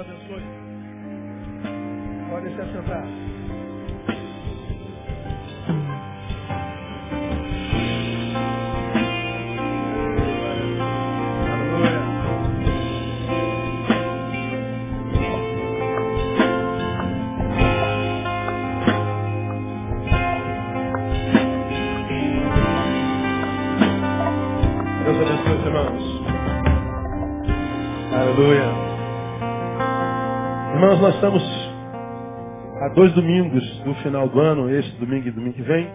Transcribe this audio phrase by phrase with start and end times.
[0.00, 0.44] Abençoe.
[2.30, 3.06] Pode se assentar.
[32.98, 35.88] Dois domingos do final do ano, esse domingo e domingo que vem.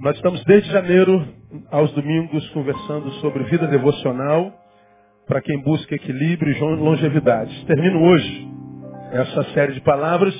[0.00, 1.24] Nós estamos desde janeiro
[1.70, 4.52] aos domingos conversando sobre vida devocional
[5.24, 7.64] para quem busca equilíbrio e longevidade.
[7.64, 8.48] Termino hoje
[9.12, 10.34] essa série de palavras.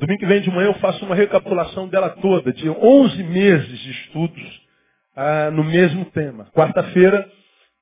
[0.00, 3.90] Domingo que vem de manhã eu faço uma recapitulação dela toda, de 11 meses de
[3.90, 4.62] estudos
[5.14, 6.46] ah, no mesmo tema.
[6.54, 7.28] Quarta-feira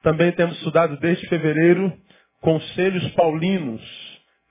[0.03, 1.93] também temos estudado desde fevereiro
[2.41, 3.81] conselhos paulinos,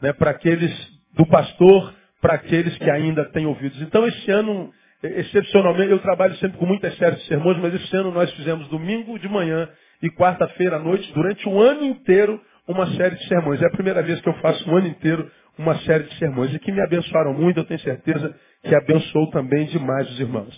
[0.01, 0.71] né, para aqueles
[1.17, 3.81] do pastor, para aqueles que ainda têm ouvidos.
[3.81, 8.11] Então esse ano, excepcionalmente, eu trabalho sempre com muitas séries de sermões, mas esse ano
[8.11, 9.70] nós fizemos domingo de manhã
[10.01, 13.61] e quarta-feira à noite, durante um ano inteiro, uma série de sermões.
[13.61, 16.59] É a primeira vez que eu faço um ano inteiro uma série de sermões e
[16.59, 18.33] que me abençoaram muito, eu tenho certeza
[18.63, 20.57] que abençoou também demais os irmãos.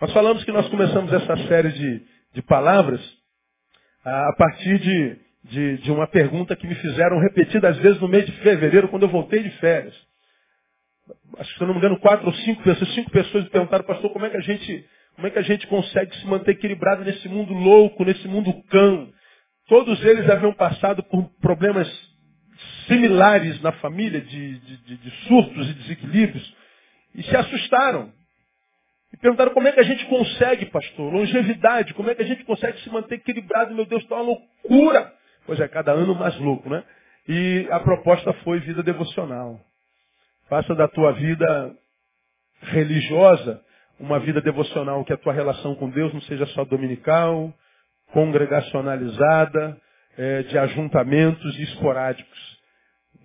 [0.00, 2.02] Nós falamos que nós começamos essa série de,
[2.34, 3.00] de palavras
[4.04, 8.32] a partir de, de, de, uma pergunta que me fizeram repetidas vezes no mês de
[8.40, 9.94] fevereiro, quando eu voltei de férias.
[11.38, 14.10] Acho que, se não me engano, quatro ou cinco pessoas, cinco pessoas me perguntaram, pastor,
[14.10, 17.28] como é que a gente, como é que a gente consegue se manter equilibrado nesse
[17.28, 19.12] mundo louco, nesse mundo cão?
[19.68, 21.88] Todos eles haviam passado por problemas
[22.86, 26.56] similares na família, de, de, de surtos e desequilíbrios,
[27.14, 28.12] e se assustaram.
[29.12, 32.44] E perguntaram como é que a gente consegue, pastor, longevidade, como é que a gente
[32.44, 35.12] consegue se manter equilibrado, meu Deus, está uma loucura.
[35.46, 36.84] Pois é, cada ano mais louco, né?
[37.28, 39.60] E a proposta foi vida devocional.
[40.50, 41.72] Faça da tua vida
[42.60, 43.62] religiosa
[44.00, 47.54] uma vida devocional, que a tua relação com Deus não seja só dominical,
[48.12, 49.76] congregacionalizada,
[50.18, 52.58] é, de ajuntamentos esporádicos.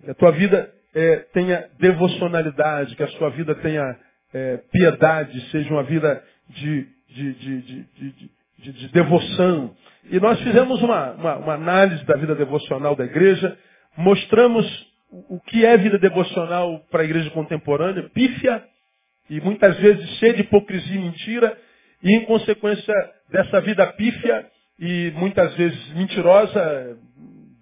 [0.04, 3.98] Que a tua vida é, tenha devocionalidade, que a sua vida tenha
[4.32, 9.74] é, piedade, seja uma vida de, de, de, de, devoção.
[10.10, 13.58] E nós fizemos uma, uma, uma, análise da vida devocional da igreja,
[13.96, 18.62] mostramos o que é vida devocional para a igreja contemporânea, pífia,
[19.28, 21.56] e muitas vezes cheia de hipocrisia e mentira,
[22.02, 22.94] e em consequência
[23.30, 24.46] dessa vida pífia
[24.78, 26.98] e muitas vezes mentirosa,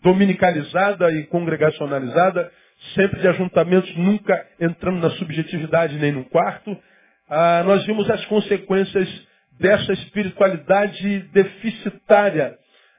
[0.03, 2.51] dominicalizada e congregacionalizada,
[2.95, 6.77] sempre de ajuntamentos, nunca entrando na subjetividade nem no quarto,
[7.29, 9.09] ah, nós vimos as consequências
[9.59, 12.59] dessa espiritualidade deficitária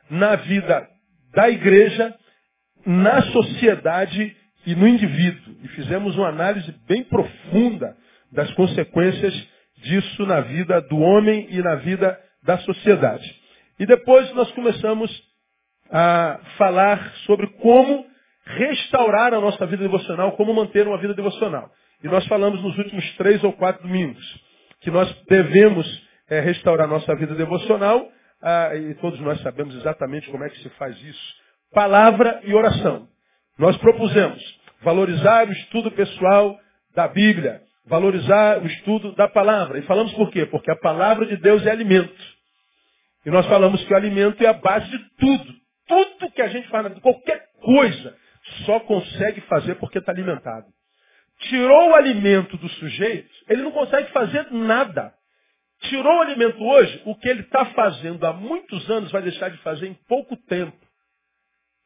[0.10, 0.88] na vida
[1.34, 2.16] da igreja,
[2.86, 4.36] na sociedade
[4.66, 5.56] e no indivíduo.
[5.64, 7.96] E fizemos uma análise bem profunda
[8.32, 9.34] das consequências
[9.78, 13.26] disso na vida do homem e na vida da sociedade.
[13.80, 15.12] E depois nós começamos
[15.92, 18.06] a falar sobre como
[18.46, 21.70] restaurar a nossa vida devocional, como manter uma vida devocional.
[22.04, 24.24] E nós falamos nos últimos três ou quatro domingos
[24.82, 25.88] que nós devemos
[26.30, 28.08] é, restaurar a nossa vida devocional,
[28.42, 31.45] ah, e todos nós sabemos exatamente como é que se faz isso.
[31.76, 33.06] Palavra e oração.
[33.60, 34.42] Nós propusemos
[34.82, 36.58] valorizar o estudo pessoal
[36.96, 39.78] da Bíblia, valorizar o estudo da palavra.
[39.78, 40.46] E falamos por quê?
[40.46, 42.16] Porque a palavra de Deus é alimento.
[43.26, 45.54] E nós falamos que o alimento é a base de tudo.
[45.86, 48.16] Tudo que a gente faz, qualquer coisa,
[48.66, 50.68] só consegue fazer porque está alimentado.
[51.40, 55.14] Tirou o alimento do sujeito, ele não consegue fazer nada.
[55.82, 59.58] Tirou o alimento hoje, o que ele está fazendo há muitos anos vai deixar de
[59.58, 60.85] fazer em pouco tempo.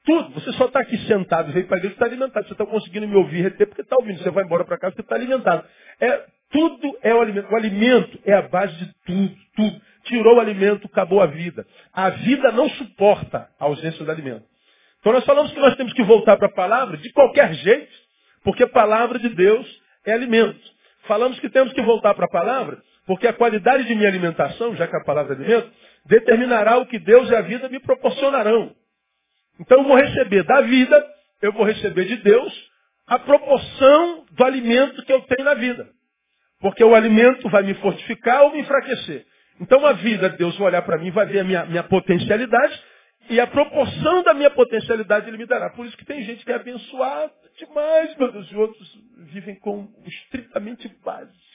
[0.09, 0.31] Tudo.
[0.31, 2.47] Você só está aqui sentado veio para a igreja está alimentado.
[2.47, 4.17] Você está conseguindo me ouvir reter porque está ouvindo.
[4.17, 5.63] Você vai embora para casa porque está alimentado.
[6.01, 7.51] É, tudo é o alimento.
[7.51, 9.81] O alimento é a base de tudo, tudo.
[10.05, 11.63] Tirou o alimento, acabou a vida.
[11.93, 14.43] A vida não suporta a ausência do alimento.
[14.99, 17.93] Então nós falamos que nós temos que voltar para a palavra de qualquer jeito,
[18.43, 19.67] porque a palavra de Deus
[20.07, 20.59] é alimento.
[21.03, 24.87] Falamos que temos que voltar para a palavra, porque a qualidade de minha alimentação, já
[24.87, 25.71] que a palavra é alimento,
[26.07, 28.75] determinará o que Deus e a vida me proporcionarão.
[29.59, 31.07] Então eu vou receber da vida,
[31.41, 32.69] eu vou receber de Deus
[33.07, 35.89] a proporção do alimento que eu tenho na vida.
[36.59, 39.25] Porque o alimento vai me fortificar ou me enfraquecer.
[39.59, 42.81] Então a vida, Deus vai olhar para mim, vai ver a minha, minha potencialidade
[43.29, 45.69] e a proporção da minha potencialidade ele me dará.
[45.71, 49.87] Por isso que tem gente que é abençoada demais, meu Deus, e outros vivem com
[50.05, 51.48] estritamente básico.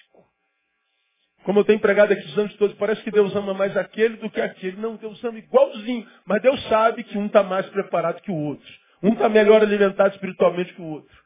[1.45, 4.31] Como eu tenho empregado aqui os anos todos, parece que Deus ama mais aquele do
[4.31, 4.81] que aquele.
[4.81, 6.07] Não, Deus ama igualzinho.
[6.27, 8.67] Mas Deus sabe que um está mais preparado que o outro.
[9.03, 11.25] Um está melhor alimentado espiritualmente que o outro.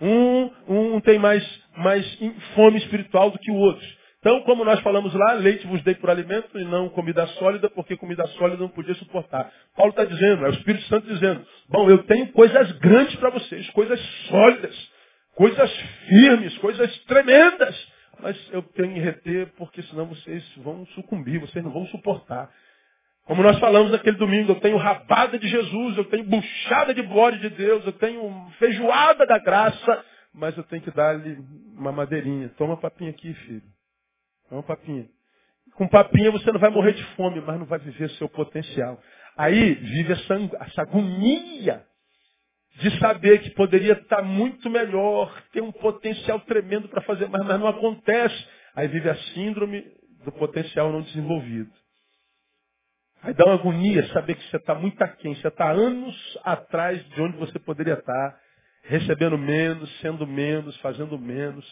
[0.00, 1.42] Um, um tem mais,
[1.76, 2.06] mais
[2.54, 3.86] fome espiritual do que o outro.
[4.20, 7.96] Então, como nós falamos lá, leite vos dei por alimento e não comida sólida, porque
[7.96, 9.50] comida sólida não podia suportar.
[9.76, 13.70] Paulo está dizendo, é o Espírito Santo dizendo, bom, eu tenho coisas grandes para vocês,
[13.70, 14.90] coisas sólidas,
[15.36, 15.70] coisas
[16.08, 17.88] firmes, coisas tremendas,
[18.20, 22.50] mas eu tenho que reter, porque senão vocês vão sucumbir, vocês não vão suportar.
[23.24, 27.38] Como nós falamos naquele domingo, eu tenho rabada de Jesus, eu tenho buchada de glória
[27.38, 31.38] de Deus, eu tenho feijoada da graça, mas eu tenho que dar-lhe
[31.76, 32.48] uma madeirinha.
[32.50, 33.62] Toma papinha aqui, filho.
[34.48, 35.08] Toma papinha.
[35.74, 39.00] Com papinha você não vai morrer de fome, mas não vai viver seu potencial.
[39.36, 41.84] Aí vive essa, essa agonia
[42.78, 47.58] de saber que poderia estar muito melhor, ter um potencial tremendo para fazer mais, mas
[47.58, 48.46] não acontece.
[48.74, 49.84] Aí vive a síndrome
[50.24, 51.70] do potencial não desenvolvido.
[53.22, 57.22] Aí dá uma agonia saber que você está muito aquém, você está anos atrás de
[57.22, 58.38] onde você poderia estar,
[58.84, 61.64] recebendo menos, sendo menos, fazendo menos.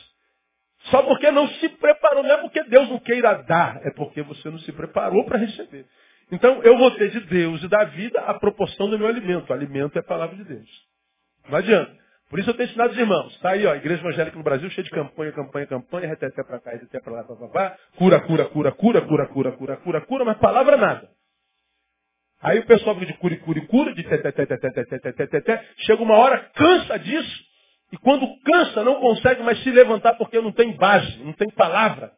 [0.90, 4.50] Só porque não se preparou, não é porque Deus não queira dar, é porque você
[4.50, 5.86] não se preparou para receber.
[6.32, 9.50] Então eu vou ter de Deus e da vida a proporção do meu alimento.
[9.50, 10.93] O alimento é a palavra de Deus.
[11.48, 12.04] Não adianta.
[12.30, 13.32] Por isso eu tenho ensinado os irmãos.
[13.34, 16.60] Está aí, ó, a igreja evangélica no Brasil cheia de campanha, campanha, campanha, reteté para
[16.60, 20.38] cá, reteté para lá, papapá, cura, cura, cura, cura, cura, cura, cura, cura, cura, mas
[20.38, 21.08] palavra nada.
[22.42, 25.64] Aí o pessoal fica de cura, cura, cura, de teté, teté, teté, teté, teté, teté,
[25.78, 27.44] chega uma hora, cansa disso,
[27.92, 32.12] e quando cansa, não consegue mais se levantar porque não tem base, não tem palavra.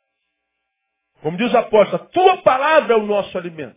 [1.20, 3.76] Como diz o apóstolo, tua palavra é o nosso alimento.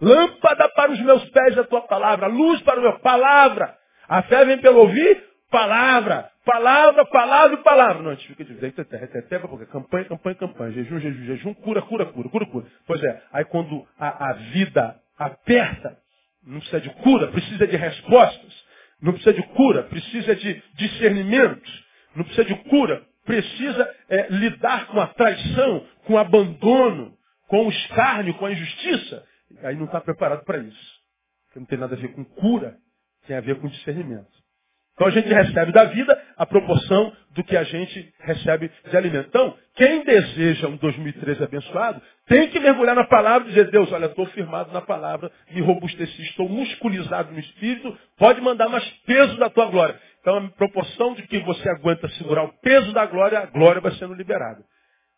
[0.00, 3.76] Lâmpada para os meus pés é a tua palavra, luz para o meu palavra.
[4.08, 8.02] A fé vem pelo ouvir, palavra, palavra, palavra e palavra.
[8.02, 12.28] Não, a gente fica teté, porque campanha, campanha, campanha, jejum, jejum, jejum, cura, cura, cura,
[12.28, 12.66] cura, cura.
[12.86, 15.98] Pois é, aí quando a, a vida aperta,
[16.44, 18.66] não precisa de cura, precisa de respostas.
[19.00, 21.84] Não precisa de cura, precisa de discernimentos.
[22.14, 27.14] Não precisa de cura, precisa é, lidar com a traição, com o abandono,
[27.48, 29.24] com o escárnio, com a injustiça.
[29.62, 30.96] Aí não está preparado para isso.
[31.46, 32.76] Porque não tem nada a ver com cura,
[33.26, 34.36] tem a ver com discernimento.
[34.94, 39.28] Então a gente recebe da vida a proporção do que a gente recebe de alimento.
[39.28, 44.06] Então, quem deseja um 2013 abençoado, tem que mergulhar na palavra e dizer, Deus, olha,
[44.06, 49.50] estou firmado na palavra, me robusteci, estou musculizado no espírito, pode mandar mais peso da
[49.50, 50.00] tua glória.
[50.20, 53.92] Então, a proporção de que você aguenta segurar o peso da glória, a glória vai
[53.92, 54.64] sendo liberada.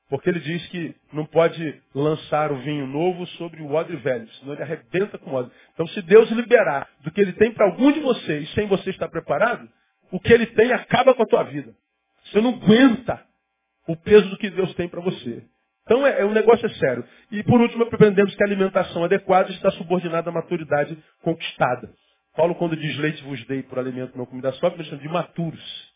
[0.09, 4.55] Porque ele diz que não pode lançar o vinho novo sobre o odre velho, senão
[4.55, 5.53] ele arrebenta com o odre.
[5.75, 9.09] Então, se Deus liberar do que ele tem para algum de vocês, sem você estar
[9.09, 9.69] preparado,
[10.11, 11.75] o que ele tem acaba com a tua vida.
[12.25, 13.23] Você não aguenta
[13.87, 15.43] o peso do que Deus tem para você.
[15.85, 17.05] Então, é, é, um negócio é sério.
[17.31, 21.91] E, por último, aprendemos que a alimentação adequada está subordinada à maturidade conquistada.
[22.37, 25.88] Paulo, quando diz leite vos dei por alimento não comida só, está de maturos.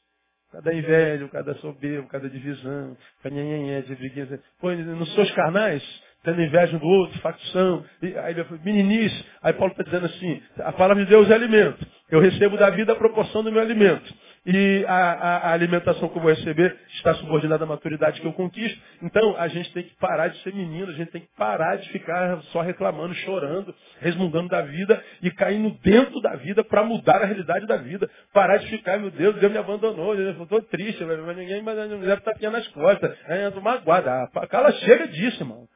[0.52, 4.38] Cada velho, cada soberbo, cada divisão, canhanhanhé, de briguinha.
[4.60, 5.82] Pô, nos seus carnais,
[6.22, 9.24] tendo inveja do outro, facção, e, aí meninice.
[9.42, 11.84] Aí Paulo está dizendo assim, a palavra de Deus é alimento.
[12.10, 14.14] Eu recebo da vida a proporção do meu alimento.
[14.44, 18.32] E a, a, a, alimentação que eu vou receber está subordinada à maturidade que eu
[18.32, 18.76] conquisto.
[19.00, 21.88] Então, a gente tem que parar de ser menino, a gente tem que parar de
[21.90, 27.26] ficar só reclamando, chorando, resmungando da vida e caindo dentro da vida para mudar a
[27.26, 28.10] realidade da vida.
[28.32, 32.14] Parar de ficar, meu Deus, Deus me abandonou, eu estou triste, mas ninguém não deve
[32.14, 33.16] estar nas costas.
[33.28, 34.28] É, magoada.
[34.34, 35.68] Ah, cala, chega disso, irmão.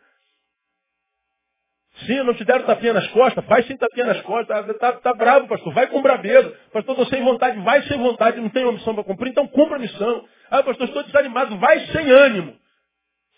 [2.04, 4.68] Sim, não te deram tapinha nas costas, vai sem tapinha nas costas.
[4.68, 6.54] Está tá, tá bravo, pastor, vai com brabeiro.
[6.72, 9.76] Pastor, estou sem vontade, vai sem vontade, não tem uma missão para cumprir, então cumpra
[9.76, 10.24] a missão.
[10.50, 12.54] Ah, pastor, estou desanimado, vai sem ânimo.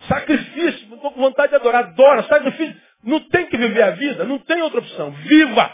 [0.09, 2.77] Sacrifício, não estou com vontade de adorar, adora, sacrifício.
[3.05, 5.13] Não tem que viver a vida, não tem outra opção.
[5.13, 5.71] Viva!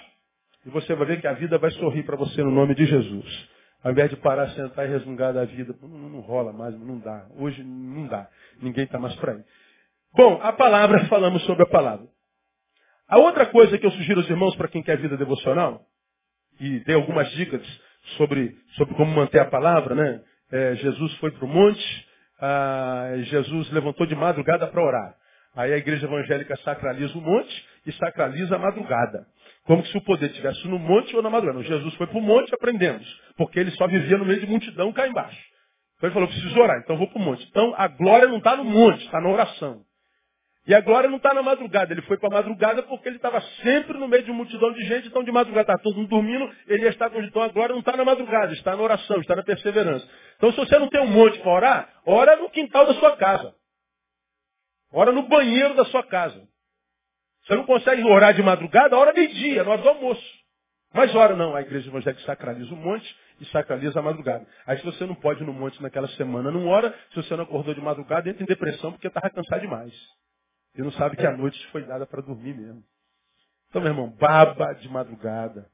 [0.66, 3.48] E você vai ver que a vida vai sorrir para você no nome de Jesus.
[3.82, 6.98] Ao invés de parar, sentar e resmungar da vida, não, não, não rola mais, não
[6.98, 7.26] dá.
[7.38, 8.28] Hoje não dá.
[8.60, 9.40] Ninguém está mais para aí.
[10.14, 12.13] Bom, a palavra, falamos sobre a palavra.
[13.08, 15.82] A outra coisa que eu sugiro aos irmãos para quem quer vida devocional,
[16.60, 17.62] e dei algumas dicas
[18.16, 20.22] sobre, sobre como manter a palavra, né?
[20.52, 22.06] É, Jesus foi para o monte,
[22.40, 25.14] ah, Jesus levantou de madrugada para orar.
[25.56, 29.26] Aí a igreja evangélica sacraliza o monte e sacraliza a madrugada.
[29.64, 31.62] Como se o poder estivesse no monte ou na madrugada.
[31.62, 33.06] Jesus foi para o monte, aprendemos.
[33.36, 35.40] Porque ele só vivia no meio de multidão cá embaixo.
[35.96, 37.46] Então ele falou, preciso orar, então vou para o monte.
[37.48, 39.82] Então a glória não está no monte, está na oração.
[40.66, 41.92] E a glória não está na madrugada.
[41.92, 44.82] Ele foi para a madrugada porque ele estava sempre no meio de uma multidão de
[44.84, 45.08] gente.
[45.08, 47.80] Então, de madrugada, está todo mundo dormindo, ele ia estar com Então, a glória não
[47.80, 50.08] está na madrugada, está na oração, está na perseverança.
[50.36, 53.54] Então, se você não tem um monte para orar, ora no quintal da sua casa.
[54.90, 56.40] Ora no banheiro da sua casa.
[57.44, 60.44] Você não consegue orar de madrugada, ora de dia, na hora do almoço.
[60.94, 64.46] Mas ora não, a igreja evangélica sacraliza o monte e sacraliza a madrugada.
[64.64, 67.42] Aí se você não pode ir no monte naquela semana, não ora, se você não
[67.42, 69.92] acordou de madrugada, entra em depressão porque estava cansado demais.
[70.76, 72.82] E não sabe que a noite foi dada para dormir mesmo.
[73.68, 75.68] Então, meu irmão, baba de madrugada.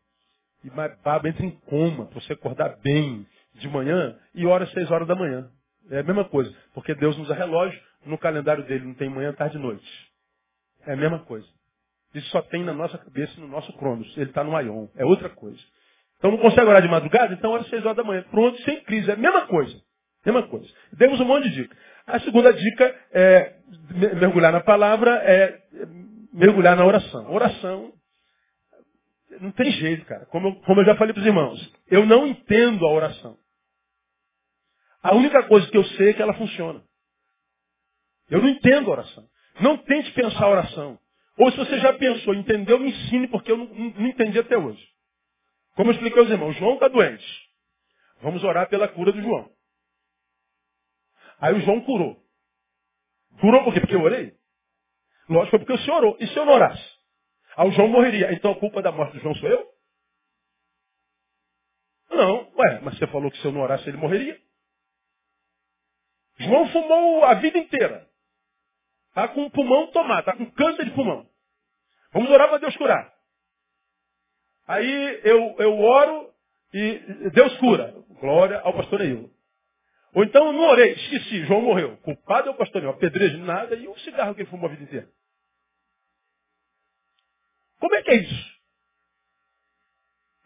[0.63, 4.91] E baba entra em coma, para você acordar bem de manhã e ora às seis
[4.91, 5.51] horas da manhã.
[5.91, 9.57] É a mesma coisa, porque Deus usa relógio, no calendário dele não tem manhã, tarde
[9.57, 10.11] e noite.
[10.87, 11.47] É a mesma coisa.
[12.15, 14.13] Isso só tem na nossa cabeça e no nosso cronos.
[14.17, 14.89] Ele está no Aion.
[14.97, 15.61] É outra coisa.
[16.19, 17.33] Então não consegue orar de madrugada?
[17.35, 18.25] Então ora às seis horas da manhã.
[18.31, 19.11] Pronto, sem crise.
[19.11, 19.81] É a mesma coisa.
[20.25, 20.69] Mesma coisa.
[20.93, 21.77] Demos um monte de dica.
[22.07, 23.57] A segunda dica é
[24.17, 25.61] mergulhar na palavra, é
[26.33, 27.31] mergulhar na oração.
[27.33, 27.93] Oração
[29.41, 30.27] não tem jeito, cara.
[30.27, 33.39] Como eu, como eu já falei para os irmãos, eu não entendo a oração.
[35.03, 36.83] A única coisa que eu sei é que ela funciona.
[38.29, 39.27] Eu não entendo a oração.
[39.61, 40.99] Não tente pensar a oração.
[41.39, 44.87] Ou se você já pensou, entendeu, me ensine, porque eu não, não, entendi até hoje.
[45.75, 47.25] Como eu expliquei aos irmãos, João está doente.
[48.21, 49.51] Vamos orar pela cura do João.
[51.41, 52.23] Aí o João curou.
[53.41, 53.81] Curou por quê?
[53.81, 54.37] Porque eu orei?
[55.29, 56.17] Lógico, foi porque o senhor orou.
[56.21, 56.85] E se eu não orasse?
[57.57, 58.33] Aí o João morreria.
[58.33, 59.71] Então a culpa da morte do João sou eu?
[62.11, 62.53] Não.
[62.57, 64.39] Ué, mas você falou que se eu não orasse ele morreria.
[66.39, 68.09] João fumou a vida inteira.
[69.09, 71.29] Está com o pulmão tomado, está com câncer de pulmão.
[72.13, 73.13] Vamos orar para Deus curar.
[74.67, 76.33] Aí eu, eu oro
[76.73, 77.93] e Deus cura.
[78.21, 79.31] Glória ao pastor Neil.
[80.15, 81.97] Ou então eu não orei, esqueci, João morreu.
[81.99, 82.95] Culpado é o pastor Neil.
[82.95, 85.09] Apedrejo nada e o cigarro que ele fumou a vida inteira.
[87.79, 88.61] Como é que é isso?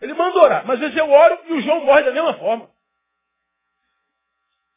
[0.01, 2.71] Ele manda orar, mas às vezes eu oro e o João morre da mesma forma.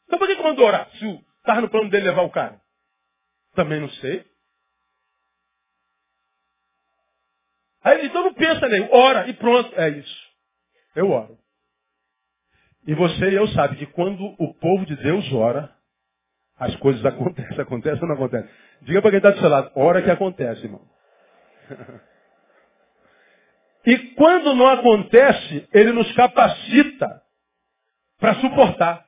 [0.06, 0.90] Então por que, que mandou orar?
[0.92, 2.60] Se estava no plano dele levar o cara?
[3.54, 4.24] Também não sei.
[7.82, 9.78] Aí ele então não pensa nem, ora e pronto.
[9.78, 10.28] É isso.
[10.96, 11.38] Eu oro.
[12.88, 15.70] E você e eu sabe que quando o povo de Deus ora,
[16.58, 18.48] as coisas acontecem, acontecem ou não acontecem?
[18.80, 20.80] Diga para quem está do seu lado, ora que acontece, irmão.
[23.84, 27.22] E quando não acontece, ele nos capacita
[28.18, 29.04] para suportar.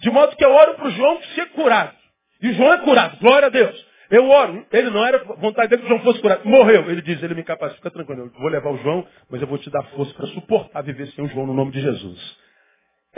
[0.00, 1.94] De modo que eu oro para o João ser curado.
[2.40, 3.86] E João é curado, glória a Deus.
[4.10, 6.48] Eu oro, ele não era vontade dele que o João fosse curado.
[6.48, 6.90] Morreu.
[6.90, 8.22] Ele diz, ele me capacita, fica tranquilo.
[8.34, 11.22] Eu vou levar o João, mas eu vou te dar força para suportar viver sem
[11.22, 12.37] o João no nome de Jesus.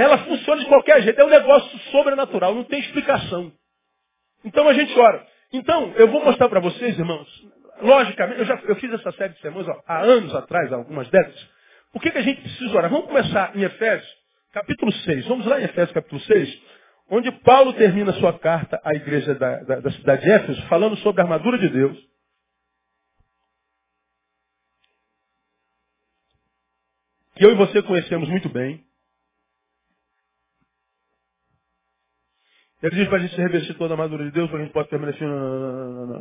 [0.01, 3.53] Ela funciona de qualquer jeito, é um negócio sobrenatural, não tem explicação.
[4.43, 5.27] Então a gente ora.
[5.53, 7.29] Então, eu vou mostrar para vocês, irmãos,
[7.83, 11.07] logicamente, eu já eu fiz essa série de sermões ó, há anos atrás, há algumas
[11.11, 11.47] décadas.
[11.93, 12.91] Por que, que a gente precisa orar?
[12.91, 14.11] Vamos começar em Efésios,
[14.55, 15.27] capítulo 6.
[15.27, 16.63] Vamos lá em Efésios, capítulo 6,
[17.11, 21.21] onde Paulo termina sua carta à igreja da, da, da cidade de Éfeso, falando sobre
[21.21, 21.99] a armadura de Deus.
[27.37, 28.83] Que eu e você conhecemos muito bem.
[32.83, 34.73] Ele diz para a gente se revestir toda a armadura de Deus, para a gente
[34.73, 35.29] possa permanecer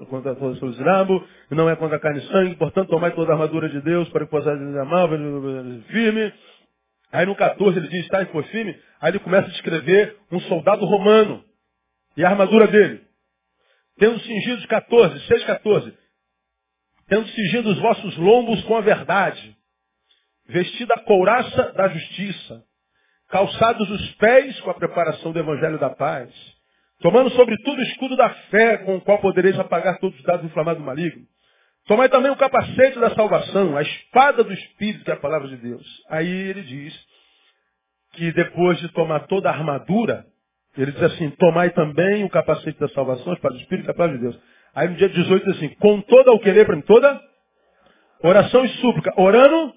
[0.10, 3.36] contra todos os diabo, não é contra a carne e sangue, portanto, tomai toda a
[3.36, 5.08] armadura de Deus para que possa amar,
[5.88, 6.34] firme.
[7.12, 8.78] Aí no 14 ele diz, está por firme.
[9.00, 11.44] Aí ele começa a descrever um soldado romano
[12.18, 13.02] e a armadura dele.
[13.98, 15.94] Tendo cingido 14, 6, 14.
[17.08, 19.56] Tendo cingido os vossos lombos com a verdade,
[20.46, 22.64] vestida a couraça da justiça,
[23.30, 26.30] calçados os pés com a preparação do evangelho da paz,
[27.00, 30.82] tomando sobretudo o escudo da fé, com o qual podereis apagar todos os dados inflamados
[30.82, 31.24] do maligno.
[31.88, 35.58] Tomai também o capacete da salvação, a espada do Espírito, que é a palavra de
[35.58, 35.86] Deus.
[36.10, 36.94] Aí ele diz
[38.14, 40.26] que depois de tomar toda a armadura,
[40.78, 43.94] ele diz assim, tomai também o capacete da salvação, a espada do Espírito, que é
[43.94, 44.40] a palavra de Deus.
[44.76, 47.20] Aí no dia 18 diz assim, com toda o que ler para mim, toda
[48.24, 49.74] oração e súplica, orando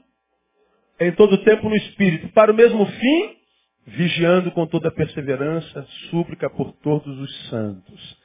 [1.00, 3.41] em todo tempo no Espírito, para o mesmo fim,
[3.86, 8.22] vigiando com toda perseverança, súplica por todos os santos.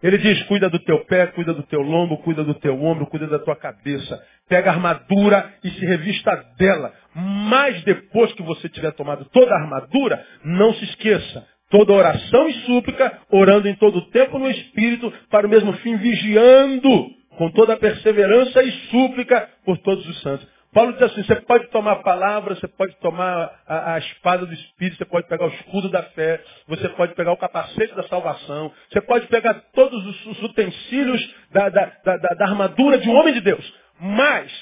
[0.00, 3.26] Ele diz, cuida do teu pé, cuida do teu lombo, cuida do teu ombro, cuida
[3.26, 4.22] da tua cabeça.
[4.48, 6.92] Pega a armadura e se revista dela.
[7.14, 11.44] Mas depois que você tiver tomado toda a armadura, não se esqueça.
[11.68, 15.96] Toda oração e súplica, orando em todo o tempo no Espírito, para o mesmo fim,
[15.96, 20.46] vigiando com toda a perseverança e súplica por todos os santos.
[20.72, 24.52] Paulo diz assim, você pode tomar a palavra, você pode tomar a, a, espada do
[24.52, 28.70] Espírito, você pode pegar o escudo da fé, você pode pegar o capacete da salvação,
[28.90, 33.32] você pode pegar todos os, os utensílios da, da, da, da, armadura de um homem
[33.32, 33.74] de Deus.
[33.98, 34.52] Mas,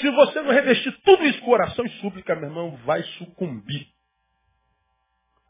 [0.00, 3.86] se você não revestir tudo isso com oração e súplica, meu irmão, vai sucumbir.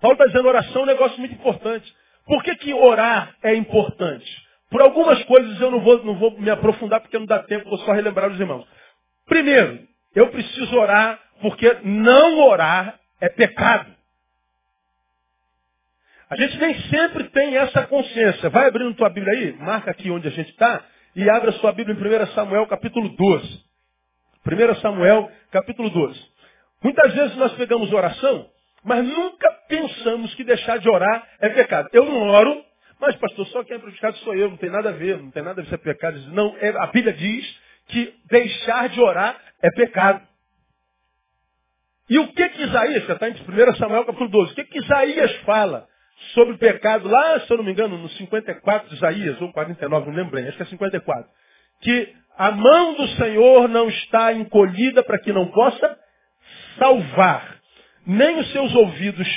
[0.00, 1.92] Paulo está dizendo oração é um negócio muito importante.
[2.26, 4.46] Por que, que orar é importante?
[4.70, 7.78] Por algumas coisas eu não vou, não vou me aprofundar porque não dá tempo, vou
[7.78, 8.66] só relembrar os irmãos.
[9.26, 9.86] Primeiro,
[10.16, 13.94] eu preciso orar Porque não orar é pecado.
[16.28, 18.50] A gente nem sempre tem essa consciência.
[18.50, 21.72] Vai abrindo tua Bíblia aí, marca aqui onde a gente está, e abre a sua
[21.72, 23.64] Bíblia em 1 Samuel capítulo 12.
[24.44, 26.20] 1 Samuel capítulo 12.
[26.82, 28.48] Muitas vezes nós pegamos oração,
[28.84, 31.88] mas nunca pensamos que deixar de orar é pecado.
[31.92, 32.64] Eu não oro,
[33.00, 35.42] mas pastor, só quem é prejudicado sou eu, não tem nada a ver, não tem
[35.42, 36.18] nada a ver se é pecado.
[36.32, 40.26] Não, é, a Bíblia diz que deixar de orar é pecado.
[42.08, 44.78] E o que que Isaías, já está em 1 Samuel capítulo 12, o que que
[44.78, 45.88] Isaías fala
[46.34, 50.06] sobre o pecado, lá, se eu não me engano, no 54 de Isaías, ou 49,
[50.06, 51.28] não lembro bem, acho que é 54,
[51.82, 55.98] que a mão do Senhor não está encolhida para que não possa
[56.78, 57.56] salvar,
[58.06, 59.28] nem os seus ouvidos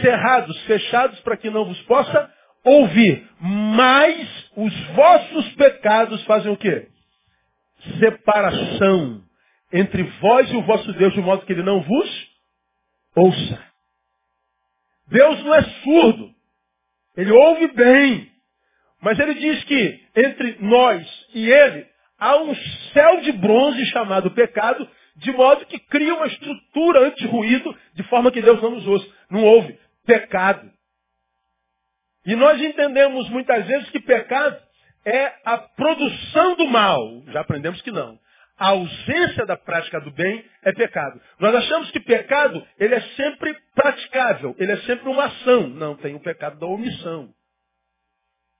[0.00, 2.32] cerrados, fechados para que não vos possa
[2.64, 3.28] ouvir.
[3.40, 6.88] Mas os vossos pecados fazem o quê?
[7.98, 9.22] Separação
[9.72, 12.28] entre vós e o vosso Deus, de modo que ele não vos
[13.14, 13.68] ouça.
[15.08, 16.34] Deus não é surdo.
[17.16, 18.30] Ele ouve bem.
[19.00, 21.86] Mas ele diz que entre nós e ele
[22.18, 22.54] há um
[22.92, 28.42] céu de bronze chamado pecado, de modo que cria uma estrutura anti-ruído, de forma que
[28.42, 29.08] Deus não nos ouça.
[29.30, 29.78] Não ouve.
[30.04, 30.70] Pecado.
[32.26, 34.60] E nós entendemos muitas vezes que pecado
[35.08, 37.22] é a produção do mal.
[37.28, 38.18] Já aprendemos que não.
[38.58, 41.20] A ausência da prática do bem é pecado.
[41.38, 45.68] Nós achamos que pecado, ele é sempre praticável, ele é sempre uma ação.
[45.68, 47.32] Não, tem o pecado da omissão.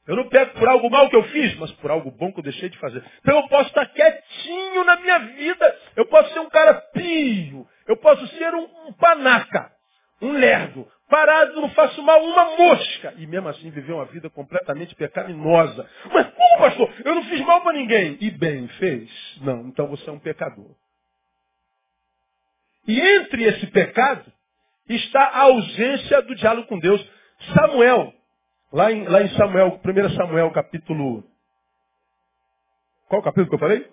[0.07, 2.45] Eu não pego por algo mal que eu fiz, mas por algo bom que eu
[2.45, 3.05] deixei de fazer.
[3.21, 7.97] Então eu posso estar quietinho na minha vida, eu posso ser um cara pio, eu
[7.99, 9.71] posso ser um, um panaca,
[10.23, 13.15] um lerdo, parado, não faço mal uma mosca.
[13.17, 15.88] E mesmo assim viver uma vida completamente pecaminosa.
[16.12, 16.93] Mas como, pastor?
[17.05, 18.17] Eu não fiz mal para ninguém.
[18.21, 19.11] E bem, fez?
[19.41, 20.71] Não, então você é um pecador.
[22.87, 24.33] E entre esse pecado
[24.88, 27.05] está a ausência do diálogo com Deus.
[27.55, 28.12] Samuel,
[28.73, 31.25] lá em, lá em Samuel, 1 Samuel capítulo.
[33.09, 33.91] Qual capítulo que eu falei?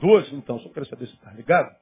[0.00, 1.74] 12, então, só quero saber se está ligado.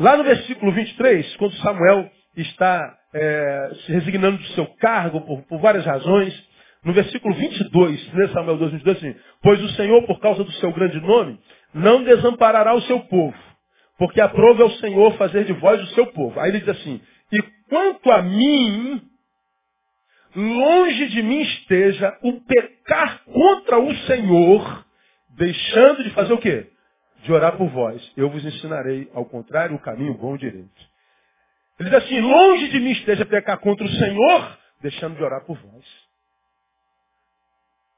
[0.00, 5.60] Lá no versículo 23, quando Samuel está é, se resignando do seu cargo por, por,
[5.60, 6.34] várias razões,
[6.84, 10.72] no versículo 22, né, Samuel 2, 22, assim, pois o Senhor, por causa do seu
[10.72, 11.38] grande nome,
[11.72, 13.36] não desamparará o seu povo,
[13.98, 16.38] porque aprova é o Senhor fazer de vós o seu povo.
[16.38, 17.00] Aí ele diz assim,
[17.32, 19.02] e quanto a mim,
[20.34, 24.84] longe de mim esteja o pecar contra o Senhor,
[25.30, 26.68] deixando de fazer o quê?
[27.24, 28.12] de orar por vós.
[28.16, 30.93] Eu vos ensinarei, ao contrário, o caminho bom e direito.
[31.78, 35.56] Ele diz assim, longe de mim esteja pecar contra o Senhor, deixando de orar por
[35.56, 35.84] vós.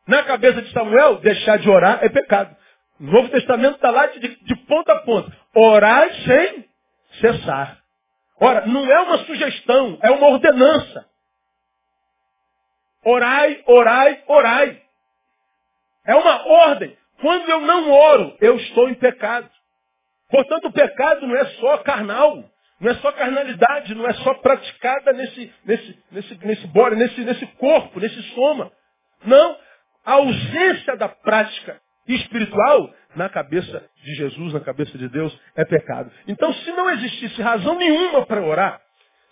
[0.06, 2.56] Na cabeça de Samuel, deixar de orar é pecado.
[3.00, 5.30] O Novo Testamento está lá de, de ponta a ponta.
[5.54, 6.64] Orar sem
[7.20, 7.78] cessar.
[8.40, 11.06] Ora, não é uma sugestão, é uma ordenança.
[13.04, 14.82] Orai, orai, orai.
[16.04, 16.96] É uma ordem.
[17.20, 19.50] Quando eu não oro, eu estou em pecado.
[20.30, 22.44] Portanto, o pecado não é só carnal,
[22.80, 27.46] não é só carnalidade, não é só praticada nesse, nesse, nesse, nesse body, nesse, nesse
[27.58, 28.70] corpo, nesse soma.
[29.24, 29.56] Não.
[30.04, 36.10] A ausência da prática espiritual na cabeça de Jesus, na cabeça de Deus, é pecado.
[36.28, 38.80] Então, se não existisse razão nenhuma para orar,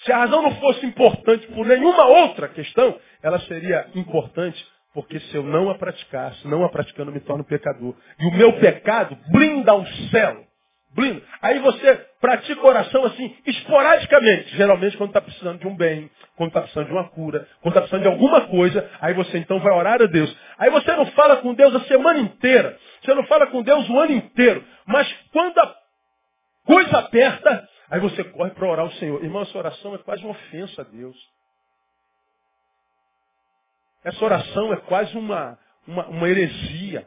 [0.05, 5.35] se a razão não fosse importante por nenhuma outra questão, ela seria importante porque se
[5.35, 7.97] eu não a praticar, se não a praticando, me torno pecador.
[8.19, 10.47] E o meu pecado blinda o céu.
[10.95, 11.23] Blinda.
[11.43, 14.57] Aí você pratica oração assim, esporadicamente.
[14.57, 17.81] Geralmente quando está precisando de um bem, quando está precisando de uma cura, quando está
[17.81, 20.35] precisando de alguma coisa, aí você então vai orar a Deus.
[20.57, 22.79] Aí você não fala com Deus a semana inteira.
[23.03, 24.65] Você não fala com Deus o ano inteiro.
[24.87, 25.75] Mas quando a
[26.65, 29.23] coisa aperta, aí você corre para orar ao Senhor.
[29.23, 31.17] Irmão, essa oração é quase uma ofensa a Deus.
[34.05, 37.07] Essa oração é quase uma, uma, uma heresia.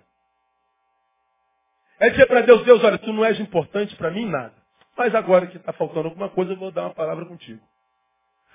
[2.00, 4.54] É dizer para Deus, Deus, olha, tu não és importante para mim nada.
[4.96, 7.62] Mas agora que está faltando alguma coisa, eu vou dar uma palavra contigo.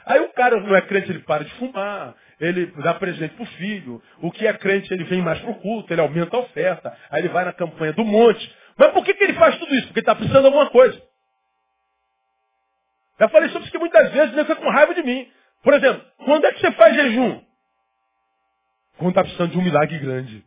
[0.05, 3.46] Aí o cara não é crente, ele para de fumar, ele dá presente para o
[3.46, 4.02] filho.
[4.20, 6.96] O que é crente, ele vem mais para o culto, ele aumenta a oferta.
[7.11, 8.57] Aí ele vai na campanha do monte.
[8.76, 9.87] Mas por que, que ele faz tudo isso?
[9.87, 11.00] Porque está precisando de alguma coisa.
[13.20, 15.31] Já falei sobre isso que muitas vezes ele fica com raiva de mim.
[15.62, 17.40] Por exemplo, quando é que você faz jejum?
[18.98, 20.44] Quando está precisando de um milagre grande.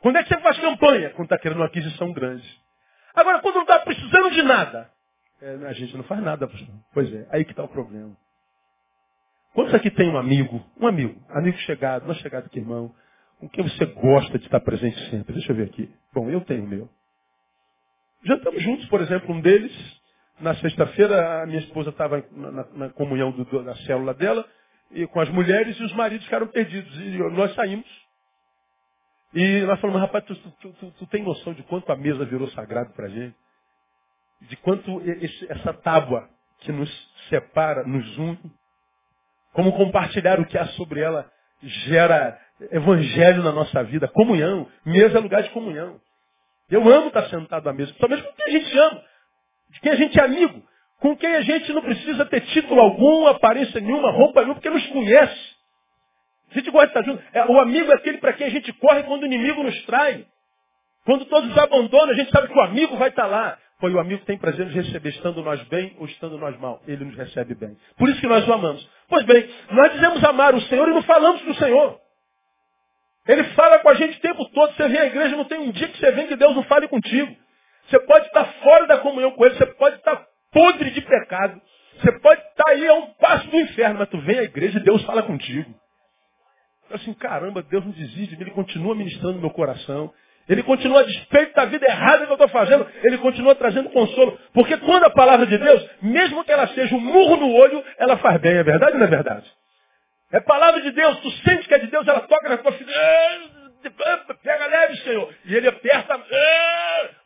[0.00, 1.10] Quando é que você faz campanha?
[1.10, 2.46] Quando está querendo uma aquisição grande.
[3.14, 4.90] Agora, quando não está precisando de nada,
[5.40, 6.74] é, a gente não faz nada, pastor.
[6.92, 8.16] Pois é, aí que está o problema.
[9.54, 12.94] Quantos aqui tem um amigo, um amigo, amigo chegado, não chegado aqui, irmão,
[13.40, 15.32] com quem você gosta de estar presente sempre?
[15.32, 15.90] Deixa eu ver aqui.
[16.12, 16.88] Bom, eu tenho o meu.
[18.24, 19.72] Jantamos juntos, por exemplo, um deles,
[20.40, 23.32] na sexta-feira, a minha esposa estava na, na, na, comunhão
[23.64, 24.44] da célula dela,
[24.90, 26.94] e com as mulheres, e os maridos ficaram perdidos.
[27.00, 28.07] E nós saímos.
[29.34, 32.48] E nós falamos, rapaz, tu, tu, tu, tu tem noção de quanto a mesa virou
[32.50, 33.36] sagrado para gente?
[34.42, 36.28] De quanto esse, essa tábua
[36.60, 36.90] que nos
[37.28, 38.38] separa, nos une?
[39.52, 41.30] Como compartilhar o que há sobre ela
[41.62, 42.38] gera
[42.70, 44.68] evangelho na nossa vida, comunhão.
[44.84, 46.00] Mesa é lugar de comunhão.
[46.70, 49.04] Eu amo estar sentado à mesa, principalmente com quem a gente ama,
[49.70, 50.62] de quem a gente é amigo,
[51.00, 54.86] com quem a gente não precisa ter título algum, aparência nenhuma, roupa nenhuma, porque nos
[54.88, 55.57] conhece.
[56.50, 57.22] A gente gosta de estar junto.
[57.32, 60.24] É, o amigo é aquele para quem a gente corre quando o inimigo nos trai.
[61.04, 63.58] Quando todos nos abandonam, a gente sabe que o amigo vai estar lá.
[63.80, 66.82] Foi o amigo tem prazer nos receber, estando nós bem ou estando nós mal.
[66.86, 67.76] Ele nos recebe bem.
[67.96, 68.86] Por isso que nós o amamos.
[69.08, 71.98] Pois bem, nós dizemos amar o Senhor e não falamos do Senhor.
[73.26, 74.74] Ele fala com a gente o tempo todo.
[74.74, 76.88] Você vem à igreja, não tem um dia que você vem que Deus não fale
[76.88, 77.34] contigo.
[77.88, 81.60] Você pode estar fora da comunhão com Ele, você pode estar podre de pecado.
[82.00, 84.82] Você pode estar aí a um passo do inferno, mas tu vem à igreja e
[84.82, 85.74] Deus fala contigo.
[86.90, 90.12] Eu assim, caramba, Deus não desiste Ele continua ministrando no meu coração.
[90.48, 94.38] Ele continua a despeito da vida errada que eu estou fazendo, ele continua trazendo consolo.
[94.54, 98.16] Porque quando a palavra de Deus, mesmo que ela seja um murro no olho, ela
[98.16, 99.46] faz bem, é verdade ou não é verdade?
[100.32, 102.92] É palavra de Deus, tu sente que é de Deus, ela toca na tua filha.
[104.42, 105.34] Pega leve, Senhor.
[105.44, 106.18] E ele aperta.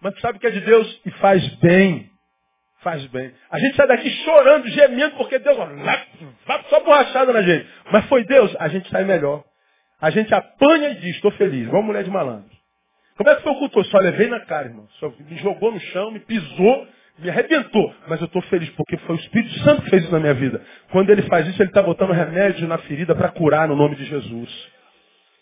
[0.00, 2.10] Mas tu sabe que é de Deus e faz bem.
[2.80, 3.32] Faz bem.
[3.50, 5.56] A gente sai daqui chorando, gemendo, porque Deus
[6.68, 7.66] só borrachada na gente.
[7.92, 9.44] Mas foi Deus, a gente sai melhor.
[10.02, 12.50] A gente apanha e diz, estou feliz, igual mulher de malandro.
[13.16, 13.84] Como é que foi o culto?
[13.84, 14.88] Só levei na cara, irmão.
[14.98, 16.88] Só me jogou no chão, me pisou,
[17.18, 17.94] me arrebentou.
[18.08, 20.60] Mas eu estou feliz porque foi o Espírito Santo que fez isso na minha vida.
[20.90, 24.04] Quando ele faz isso, ele está botando remédio na ferida para curar no nome de
[24.04, 24.72] Jesus.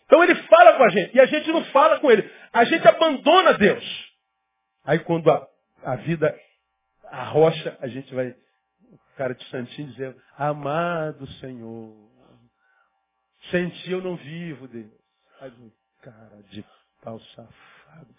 [0.05, 2.31] Então ele fala com a gente e a gente não fala com ele.
[2.53, 4.13] A gente abandona Deus.
[4.85, 5.47] Aí quando a,
[5.85, 6.37] a vida
[7.11, 8.35] arrocha, a gente vai,
[8.93, 12.10] o cara de santinho dizendo, amado Senhor,
[13.51, 14.91] sem ti eu não vivo, Deus.
[15.41, 15.53] Aí,
[16.03, 16.65] cara de
[17.03, 18.15] pau safado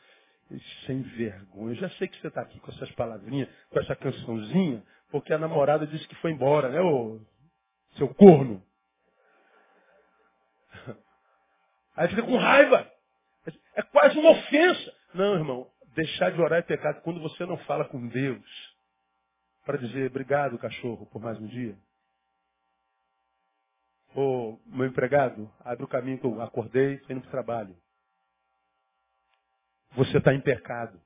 [0.85, 1.71] sem vergonha.
[1.71, 5.37] Eu já sei que você está aqui com essas palavrinhas, com essa cançãozinha, porque a
[5.37, 7.19] namorada disse que foi embora, né, ô
[7.97, 8.63] seu corno?
[11.95, 12.89] Aí fica com raiva.
[13.75, 14.93] É quase uma ofensa.
[15.13, 18.71] Não, irmão, deixar de orar é pecado quando você não fala com Deus
[19.65, 21.77] para dizer obrigado, cachorro, por mais um dia.
[24.15, 27.75] Ô, meu empregado, abre o caminho que eu acordei, estou indo para o trabalho
[29.95, 30.99] você está em pecado.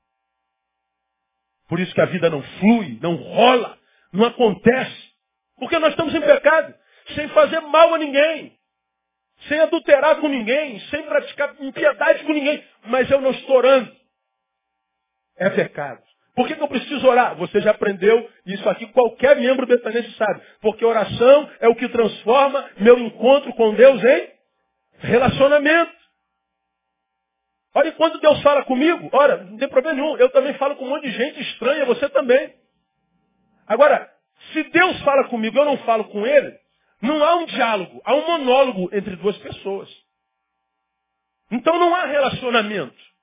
[1.68, 3.78] Por isso que a vida não flui, não rola,
[4.12, 5.12] não acontece.
[5.56, 6.74] Porque nós estamos em pecado,
[7.14, 8.56] sem fazer mal a ninguém,
[9.48, 12.64] sem adulterar com ninguém, sem praticar impiedade com ninguém.
[12.84, 13.94] Mas eu não estou orando.
[15.36, 16.05] É pecado.
[16.36, 17.34] Por que, que eu preciso orar?
[17.36, 20.42] Você já aprendeu isso aqui, qualquer membro betanense sabe.
[20.60, 24.28] Porque oração é o que transforma meu encontro com Deus em
[24.98, 25.96] relacionamento.
[27.74, 30.16] Olha, quando Deus fala comigo, ora, não tem problema nenhum.
[30.18, 32.54] Eu também falo com um monte de gente estranha, você também.
[33.66, 34.06] Agora,
[34.52, 36.54] se Deus fala comigo eu não falo com Ele,
[37.00, 39.88] não há um diálogo, há um monólogo entre duas pessoas.
[41.50, 43.15] Então não há relacionamento.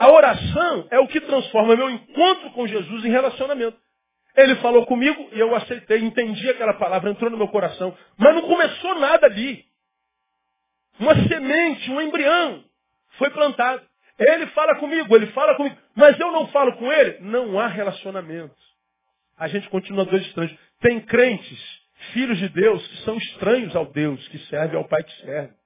[0.00, 3.76] A oração é o que transforma meu encontro com Jesus em relacionamento.
[4.34, 7.94] Ele falou comigo e eu aceitei, entendi aquela palavra, entrou no meu coração.
[8.16, 9.62] Mas não começou nada ali.
[10.98, 12.64] Uma semente, um embrião
[13.18, 13.82] foi plantado.
[14.18, 17.18] Ele fala comigo, ele fala comigo, mas eu não falo com ele.
[17.20, 18.56] Não há relacionamento.
[19.36, 20.56] A gente continua dois estranhos.
[20.80, 21.60] Tem crentes,
[22.14, 25.59] filhos de Deus, que são estranhos ao Deus, que serve ao Pai que serve.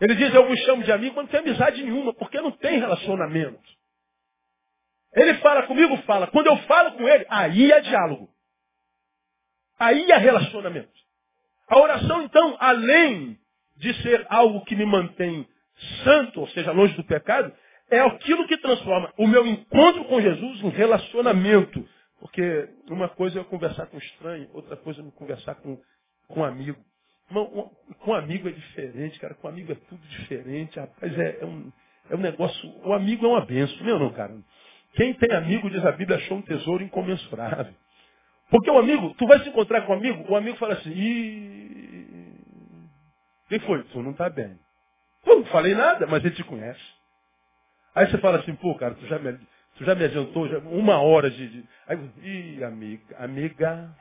[0.00, 2.78] Ele diz, eu vos chamo de amigo, mas não tem amizade nenhuma, porque não tem
[2.78, 3.62] relacionamento.
[5.14, 6.26] Ele fala comigo, fala.
[6.26, 8.28] Quando eu falo com ele, aí é diálogo.
[9.78, 10.92] Aí é relacionamento.
[11.68, 13.38] A oração, então, além
[13.76, 15.48] de ser algo que me mantém
[16.02, 17.52] santo, ou seja, longe do pecado,
[17.90, 21.86] é aquilo que transforma o meu encontro com Jesus em relacionamento.
[22.18, 25.80] Porque uma coisa é eu conversar com um estranho, outra coisa é eu conversar com,
[26.28, 26.80] com um amigo.
[27.28, 29.34] Com um amigo é diferente, cara.
[29.34, 30.78] Com um amigo é tudo diferente.
[30.78, 31.72] Rapaz, é, é, um,
[32.10, 32.70] é um negócio.
[32.86, 34.36] O amigo é uma benção, meu não, cara.
[34.94, 37.74] Quem tem amigo, diz a Bíblia, achou um tesouro incomensurável.
[38.50, 42.34] Porque o amigo, tu vai se encontrar com um amigo, o amigo fala assim, Ih,
[43.48, 43.82] quem foi?
[43.84, 44.58] Tu não está bem.
[45.26, 46.80] Eu não falei nada, mas ele te conhece.
[47.94, 49.32] Aí você fala assim, pô, cara, tu já me,
[49.76, 51.48] tu já me adiantou já, uma hora de.
[51.48, 51.64] de...
[51.86, 53.96] Aí, ih, amiga, amiga.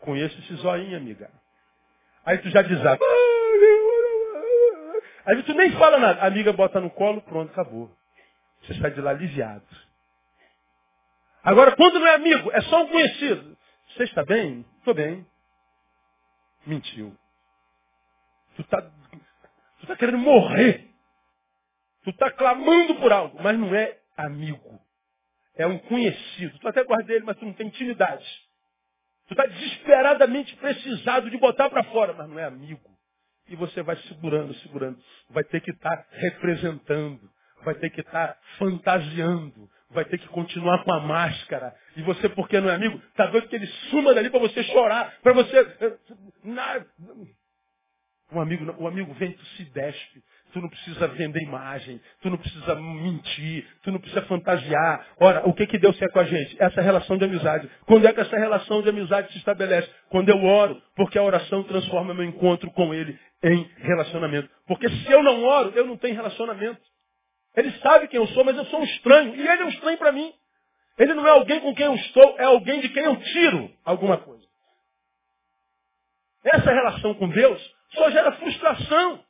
[0.00, 1.30] Conheço esse zoinho, amiga.
[2.24, 3.04] Aí tu já desata.
[5.26, 6.22] Aí tu nem fala nada.
[6.22, 7.90] A amiga bota no colo, pronto, acabou.
[8.62, 9.66] Você sai de lá aliviado.
[11.42, 13.56] Agora, quando não é amigo, é só um conhecido.
[13.88, 14.64] Você está bem?
[14.78, 15.26] Estou bem.
[16.66, 17.16] Mentiu.
[18.56, 20.88] Tu está tu tá querendo morrer.
[22.04, 24.80] Tu está clamando por algo, mas não é amigo.
[25.56, 26.58] É um conhecido.
[26.58, 28.24] Tu até guarda ele, mas tu não tem intimidade.
[29.30, 32.82] Tu está desesperadamente precisado de botar para fora, mas não é amigo.
[33.48, 34.98] E você vai segurando, segurando.
[35.28, 37.30] Vai ter que estar tá representando.
[37.64, 39.70] Vai ter que estar tá fantasiando.
[39.88, 41.72] Vai ter que continuar com a máscara.
[41.96, 45.14] E você, porque não é amigo, está doido que ele suma dali para você chorar,
[45.22, 45.58] para você.
[45.80, 45.96] Eh,
[48.32, 50.24] um amigo, o amigo vem, tu se despe.
[50.52, 55.06] Tu não precisa vender imagem, tu não precisa mentir, tu não precisa fantasiar.
[55.18, 56.56] Ora, o que que Deus quer com a gente?
[56.60, 57.70] Essa relação de amizade.
[57.86, 59.88] Quando é que essa relação de amizade se estabelece?
[60.08, 64.48] Quando eu oro, porque a oração transforma meu encontro com Ele em relacionamento.
[64.66, 66.80] Porque se eu não oro, eu não tenho relacionamento.
[67.56, 69.34] Ele sabe quem eu sou, mas eu sou um estranho.
[69.34, 70.32] E ele é um estranho para mim.
[70.98, 74.18] Ele não é alguém com quem eu estou, é alguém de quem eu tiro alguma
[74.18, 74.44] coisa.
[76.44, 77.60] Essa relação com Deus
[77.94, 79.24] só gera frustração.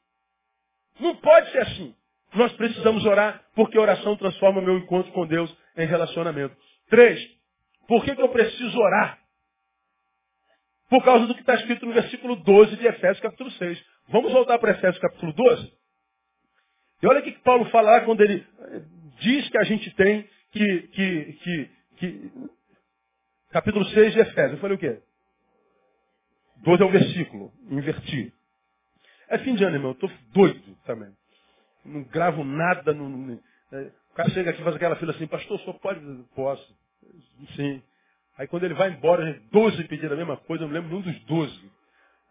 [1.00, 1.94] Não pode ser assim.
[2.34, 6.56] Nós precisamos orar, porque oração transforma meu encontro com Deus em relacionamento.
[6.88, 7.20] Três,
[7.88, 9.18] por que, que eu preciso orar?
[10.88, 13.84] Por causa do que está escrito no versículo 12 de Efésios capítulo 6.
[14.08, 15.72] Vamos voltar para Efésios capítulo 12?
[17.02, 18.82] E olha o que Paulo fala quando ele eh,
[19.20, 22.32] diz que a gente tem que, que, que, que...
[23.50, 24.52] Capítulo 6 de Efésios.
[24.52, 25.00] Eu falei o quê?
[26.58, 27.52] 12 é o versículo.
[27.70, 28.32] Inverti.
[29.30, 29.90] É fim de ano, irmão.
[29.92, 31.08] Eu estou doido também.
[31.84, 32.92] Não gravo nada.
[32.92, 33.38] Não,
[33.72, 36.00] é, o cara chega aqui e faz aquela fila assim, pastor, só pode?
[36.34, 36.76] Posso.
[37.56, 37.82] Sim.
[38.36, 40.90] Aí quando ele vai embora, a gente, 12 pediram a mesma coisa, eu não lembro
[40.90, 41.70] nenhum dos 12.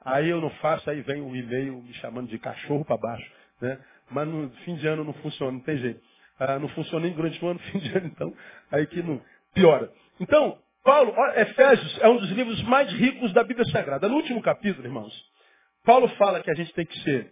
[0.03, 3.31] Aí eu não faço, aí vem um e-mail me chamando de cachorro para baixo.
[3.61, 3.79] Né?
[4.11, 6.01] Mas no fim de ano não funciona, não tem jeito.
[6.39, 8.33] Ah, não funciona nem durante o ano, fim de ano, então,
[8.71, 9.21] aí que não
[9.53, 9.91] piora.
[10.19, 14.07] Então, Paulo, Efésios é um dos livros mais ricos da Bíblia Sagrada.
[14.07, 15.13] No último capítulo, irmãos,
[15.89, 17.31] Paulo fala que a gente tem que ser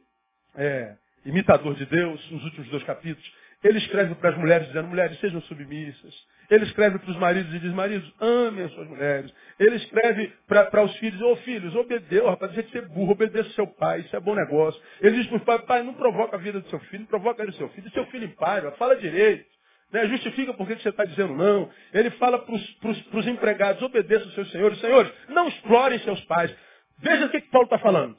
[0.55, 3.31] é, imitador de Deus, nos últimos dois capítulos.
[3.63, 6.15] Ele escreve para as mulheres dizendo, mulheres, sejam submissas.
[6.49, 9.31] Ele escreve para os maridos e diz, maridos, amem as suas mulheres.
[9.59, 13.47] Ele escreve para os filhos, ô oh, filhos, obedeça, rapaz, deixa de ser burro, obedeça
[13.51, 14.81] seu pai, isso é bom negócio.
[15.01, 17.43] Ele diz para os pais, pai, não provoca a vida do seu filho, não provoca
[17.43, 19.45] a vida do seu filho, seu filho em paz, fala direito.
[19.91, 20.07] Né?
[20.07, 21.69] Justifica por que você está dizendo não.
[21.93, 24.79] Ele fala para os empregados, obedeçam aos seus senhores.
[24.79, 26.51] Senhores, não explorem seus pais.
[26.97, 28.17] Veja o que, que Paulo está falando.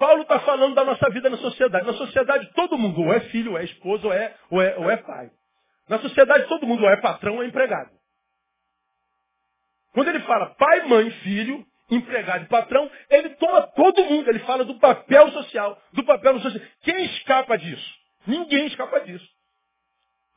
[0.00, 1.86] Paulo está falando da nossa vida na sociedade.
[1.86, 4.90] Na sociedade, todo mundo ou é filho, ou é esposo, ou é, ou é, ou
[4.90, 5.30] é pai.
[5.90, 7.90] Na sociedade, todo mundo ou é patrão ou é empregado.
[9.92, 14.26] Quando ele fala pai, mãe, filho, empregado e patrão, ele toma todo mundo.
[14.30, 16.66] Ele fala do papel social, do papel social.
[16.80, 17.94] Quem escapa disso?
[18.26, 19.28] Ninguém escapa disso.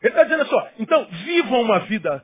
[0.01, 2.21] Ele está dizendo assim, ó, então vivam uma vida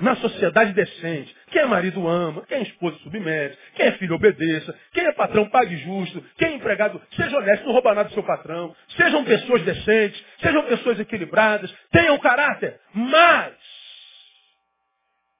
[0.00, 1.34] na sociedade decente.
[1.50, 5.48] Quem é marido ama, quem é esposa submete, quem é filho obedeça, quem é patrão
[5.48, 8.74] pague justo, quem é empregado seja honesto, não rouba nada do seu patrão.
[8.96, 12.80] Sejam pessoas decentes, sejam pessoas equilibradas, tenham caráter.
[12.94, 13.54] Mas,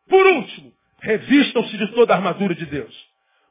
[0.09, 2.95] por último, revistam-se de toda a armadura de Deus.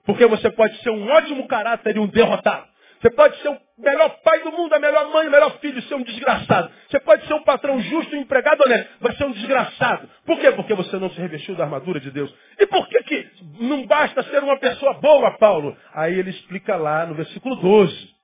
[0.06, 2.68] Porque você pode ser um ótimo caráter e um derrotado.
[3.00, 5.96] Você pode ser o melhor pai do mundo, a melhor mãe, o melhor filho, ser
[5.96, 6.72] um desgraçado.
[6.90, 10.10] Você pode ser um patrão justo, um empregado honesto, vai ser um desgraçado.
[10.26, 10.52] Por quê?
[10.52, 12.34] Porque você não se revestiu da armadura de Deus.
[12.60, 13.30] E por que, que
[13.60, 15.78] não basta ser uma pessoa boa, Paulo?
[15.94, 18.16] Aí ele explica lá no versículo 12.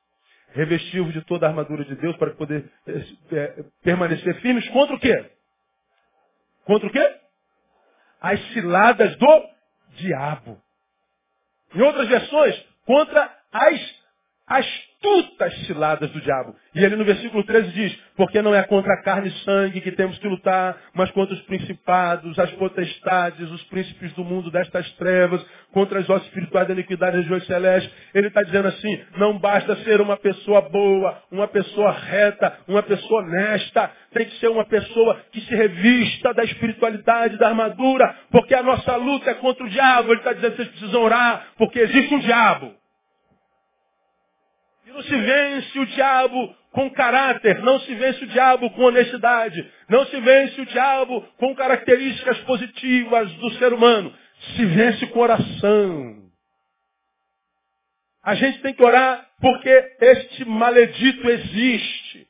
[0.53, 5.31] Revestiu de toda a armadura de Deus para poder é, permanecer firmes contra o quê?
[6.65, 7.15] Contra o quê?
[8.21, 9.43] As ciladas do
[9.97, 10.59] diabo.
[11.75, 14.02] Em outras versões, contra as
[14.47, 16.55] astutas ciladas do diabo.
[16.75, 19.91] E ele no versículo 13 diz, porque não é contra a carne e sangue que
[19.91, 25.43] temos que lutar, mas contra os principados, as potestades, os príncipes do mundo destas trevas,
[25.71, 27.91] contra as ossos espirituais da iniquidade das regiões celestes.
[28.13, 33.23] Ele está dizendo assim, não basta ser uma pessoa boa, uma pessoa reta, uma pessoa
[33.23, 38.63] honesta, tem que ser uma pessoa que se revista da espiritualidade, da armadura, porque a
[38.63, 40.11] nossa luta é contra o diabo.
[40.11, 42.82] Ele está dizendo vocês precisam orar, porque existe um diabo.
[44.85, 49.71] E não se vence o diabo com caráter, não se vence o diabo com honestidade,
[49.87, 54.13] não se vence o diabo com características positivas do ser humano.
[54.55, 56.23] Se vence com oração.
[58.23, 62.27] A gente tem que orar porque este maledito existe.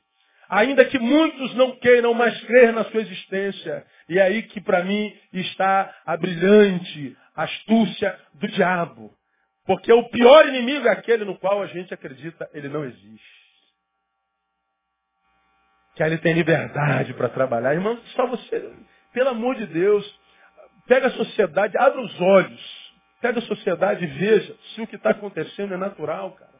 [0.48, 3.84] Ainda que muitos não queiram mais crer na sua existência.
[4.08, 9.12] E é aí que para mim está a brilhante astúcia do diabo.
[9.66, 13.44] Porque o pior inimigo é aquele no qual a gente acredita ele não existe.
[15.94, 17.72] Que aí ele tem liberdade para trabalhar.
[17.72, 18.74] Irmão, só você,
[19.12, 20.20] pelo amor de Deus,
[20.86, 22.84] pega a sociedade, abre os olhos.
[23.20, 26.52] Pega a sociedade e veja se o que está acontecendo é natural, cara.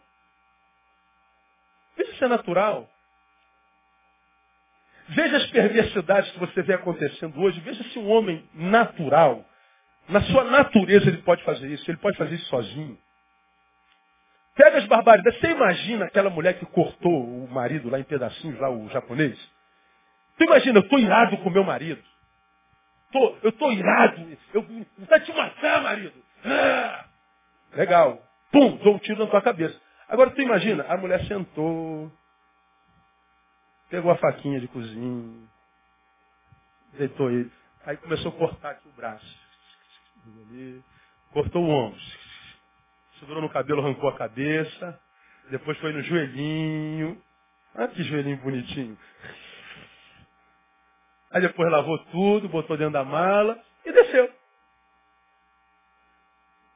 [1.96, 2.88] Veja se é natural.
[5.08, 7.60] Veja as perversidades que você vê acontecendo hoje.
[7.60, 9.44] Veja se um homem natural,
[10.08, 11.90] na sua natureza, ele pode fazer isso.
[11.90, 12.98] Ele pode fazer isso sozinho.
[14.54, 15.40] Pega as barbaridades.
[15.40, 19.38] Você imagina aquela mulher que cortou o marido lá em pedacinhos, lá o japonês?
[20.36, 22.02] Tu imagina, eu estou irado com meu marido.
[23.12, 24.38] Tô, eu estou irado.
[24.52, 26.24] Eu vou te matar, marido.
[26.44, 27.04] Ah,
[27.72, 28.22] legal.
[28.52, 29.80] Pum, dou um tiro na tua cabeça.
[30.08, 32.12] Agora tu imagina, a mulher sentou,
[33.88, 35.48] pegou a faquinha de cozinha,
[36.92, 37.50] deitou ele.
[37.86, 39.43] Aí começou a cortar aqui o braço.
[41.32, 42.00] Cortou o ombro
[43.24, 45.00] segurou no cabelo, arrancou a cabeça,
[45.50, 47.20] depois foi no joelhinho.
[47.74, 48.98] Ah, que joelhinho bonitinho.
[51.30, 54.32] Aí depois lavou tudo, botou dentro da mala e desceu.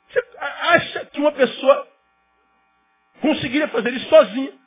[0.08, 1.88] Você acha que uma pessoa
[3.20, 4.58] conseguiria fazer isso sozinha?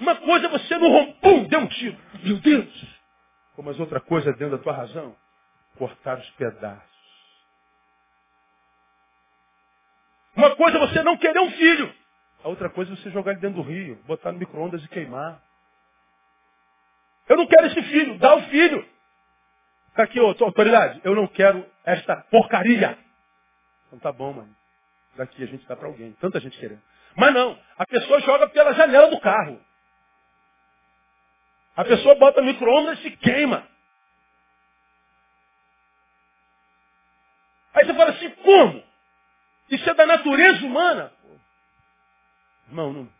[0.00, 1.96] Uma coisa é você no rompum, deu um tiro.
[2.24, 2.99] Meu Deus!
[3.60, 5.14] Como as outra coisa dentro da tua razão,
[5.76, 6.82] cortar os pedaços.
[10.34, 11.94] Uma coisa é você não querer um filho.
[12.42, 15.42] A outra coisa é você jogar ele dentro do rio, botar no micro-ondas e queimar.
[17.28, 18.82] Eu não quero esse filho, dá o filho.
[19.88, 20.98] Está aqui, autoridade.
[21.04, 22.98] Eu não quero esta porcaria.
[23.88, 24.56] Então tá bom, mano.
[25.16, 26.12] Daqui a gente dá para alguém.
[26.18, 26.80] Tanta gente querendo.
[27.14, 29.60] Mas não, a pessoa joga pela janela do carro.
[31.80, 33.66] A pessoa bota micro-ondas e se queima.
[37.72, 38.84] Aí você fala assim, como?
[39.70, 41.10] Isso é da natureza humana.
[42.68, 43.12] Irmão, não.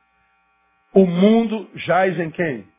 [0.92, 2.70] O mundo jaz em quem?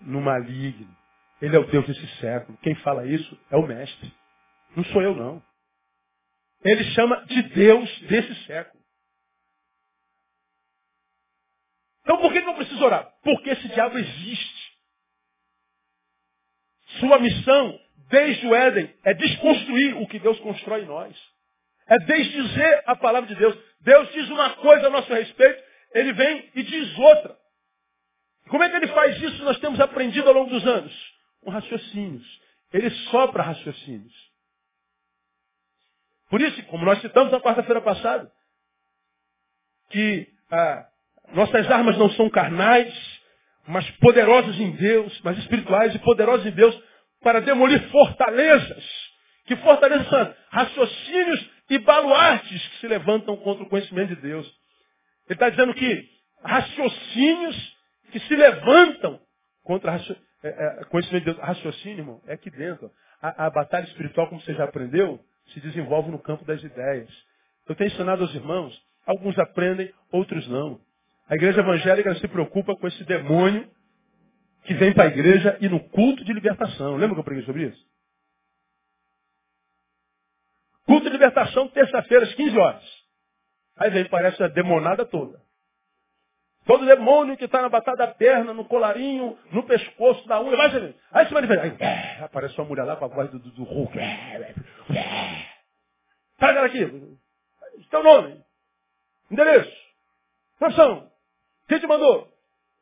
[0.00, 0.92] No maligno.
[1.40, 2.58] Ele é o Deus desse século.
[2.60, 4.12] Quem fala isso é o mestre.
[4.74, 5.40] Não sou eu, não.
[6.64, 8.82] Ele chama de Deus desse século.
[12.02, 13.08] Então por que eu preciso orar?
[13.22, 14.57] Porque esse diabo existe.
[17.00, 21.16] Sua missão, desde o Éden, é desconstruir o que Deus constrói em nós.
[21.86, 23.56] É desdizer a palavra de Deus.
[23.80, 25.62] Deus diz uma coisa a nosso respeito,
[25.94, 27.36] ele vem e diz outra.
[28.48, 29.42] Como é que ele faz isso?
[29.44, 30.92] Nós temos aprendido ao longo dos anos.
[31.42, 32.40] Com raciocínios.
[32.72, 34.14] Ele sopra raciocínios.
[36.28, 38.30] Por isso, como nós citamos na quarta-feira passada,
[39.90, 40.86] que ah,
[41.32, 42.92] nossas armas não são carnais,
[43.66, 46.78] mas poderosas em Deus, mas espirituais e poderosas em Deus,
[47.22, 48.84] para demolir fortalezas.
[49.46, 50.34] Que fortalezas são?
[50.50, 54.46] Raciocínios e baluartes que se levantam contra o conhecimento de Deus.
[55.26, 56.08] Ele está dizendo que
[56.42, 57.76] raciocínios
[58.10, 59.20] que se levantam
[59.62, 61.46] contra o é, é, conhecimento de Deus.
[61.46, 62.90] Raciocínio, irmão, é aqui dentro.
[63.20, 65.20] A, a, batalha espiritual, como você já aprendeu,
[65.52, 67.10] se desenvolve no campo das ideias.
[67.68, 70.80] Eu tenho ensinado aos irmãos, alguns aprendem, outros não.
[71.28, 73.68] A igreja evangélica se preocupa com esse demônio
[74.68, 76.94] que vem para a igreja e no culto de libertação.
[76.96, 77.88] Lembra que eu preguei sobre isso?
[80.84, 82.84] Culto de libertação, terça-feira, às 15 horas.
[83.78, 85.40] Aí vem, parece a demonada toda.
[86.66, 90.70] Todo demônio que está na batata da perna, no colarinho, no pescoço, na unha, vai
[90.70, 90.94] ser.
[91.12, 91.64] Aí se manifesta.
[91.64, 93.98] Aí, é, aparece uma mulher lá com a voz do, do, do Hulk.
[93.98, 94.54] É,
[94.94, 95.46] é.
[96.38, 97.16] Pega aqui.
[97.90, 98.44] Teu nome.
[99.30, 99.74] Endereço.
[100.58, 101.10] Profissão.
[101.68, 102.37] Quem te mandou?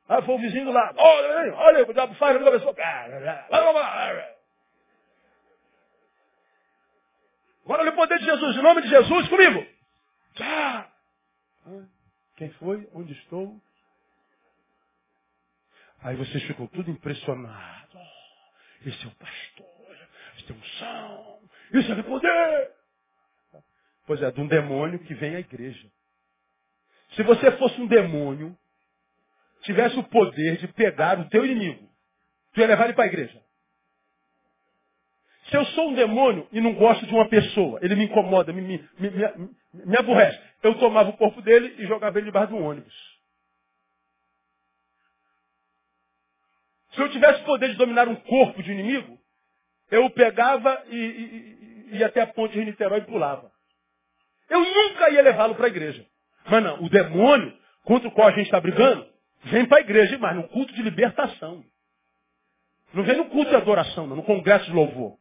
[0.09, 0.93] Ah, foi o vizinho lá.
[0.97, 2.75] Olha, olha, o diabo faz a pessoa.
[7.65, 9.67] Agora olha o poder de Jesus, em nome de Jesus, comigo.
[10.41, 10.87] Ah.
[12.37, 12.89] Quem foi?
[12.95, 13.61] Onde estou?
[16.03, 17.95] Aí vocês ficam tudo impressionados.
[17.95, 19.97] Oh, esse é o pastor,
[20.39, 21.41] esse é um unção,
[21.73, 22.71] isso é poder.
[24.07, 25.91] Pois é, de um demônio que vem à igreja.
[27.17, 28.57] Se você fosse um demônio,
[29.67, 31.87] tivesse o poder de pegar o teu inimigo,
[32.55, 33.41] tu ia levar ele para a igreja.
[35.51, 38.61] Se eu sou um demônio e não gosto de uma pessoa, ele me incomoda, me,
[38.61, 39.11] me, me,
[39.73, 43.17] me, aborrece, eu tomava o corpo dele e jogava ele debaixo de um ônibus.
[46.93, 49.19] Se eu tivesse poder de dominar um corpo de inimigo,
[49.91, 53.53] eu o pegava e, e, ia até a ponte de Niterói e pulava.
[54.49, 56.05] Eu nunca ia levá-lo para a igreja.
[56.47, 59.07] Mas não, o demônio contra o qual a gente está brigando,
[59.47, 61.65] vem para a igreja, mas no culto de libertação.
[62.93, 65.19] Não vem no culto de adoração, não, no congresso de louvor.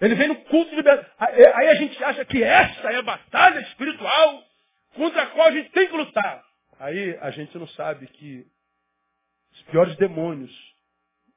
[0.00, 1.10] Ele vem no culto de liberdade.
[1.18, 4.42] Aí a gente acha que essa é a batalha espiritual
[4.94, 6.44] contra a qual a gente tem que lutar.
[6.78, 8.44] Aí a gente não sabe que
[9.52, 10.52] os piores demônios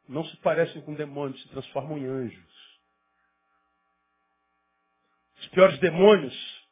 [0.07, 2.55] não se parecem com demônios, se transformam em anjos.
[5.41, 6.65] Os piores demônios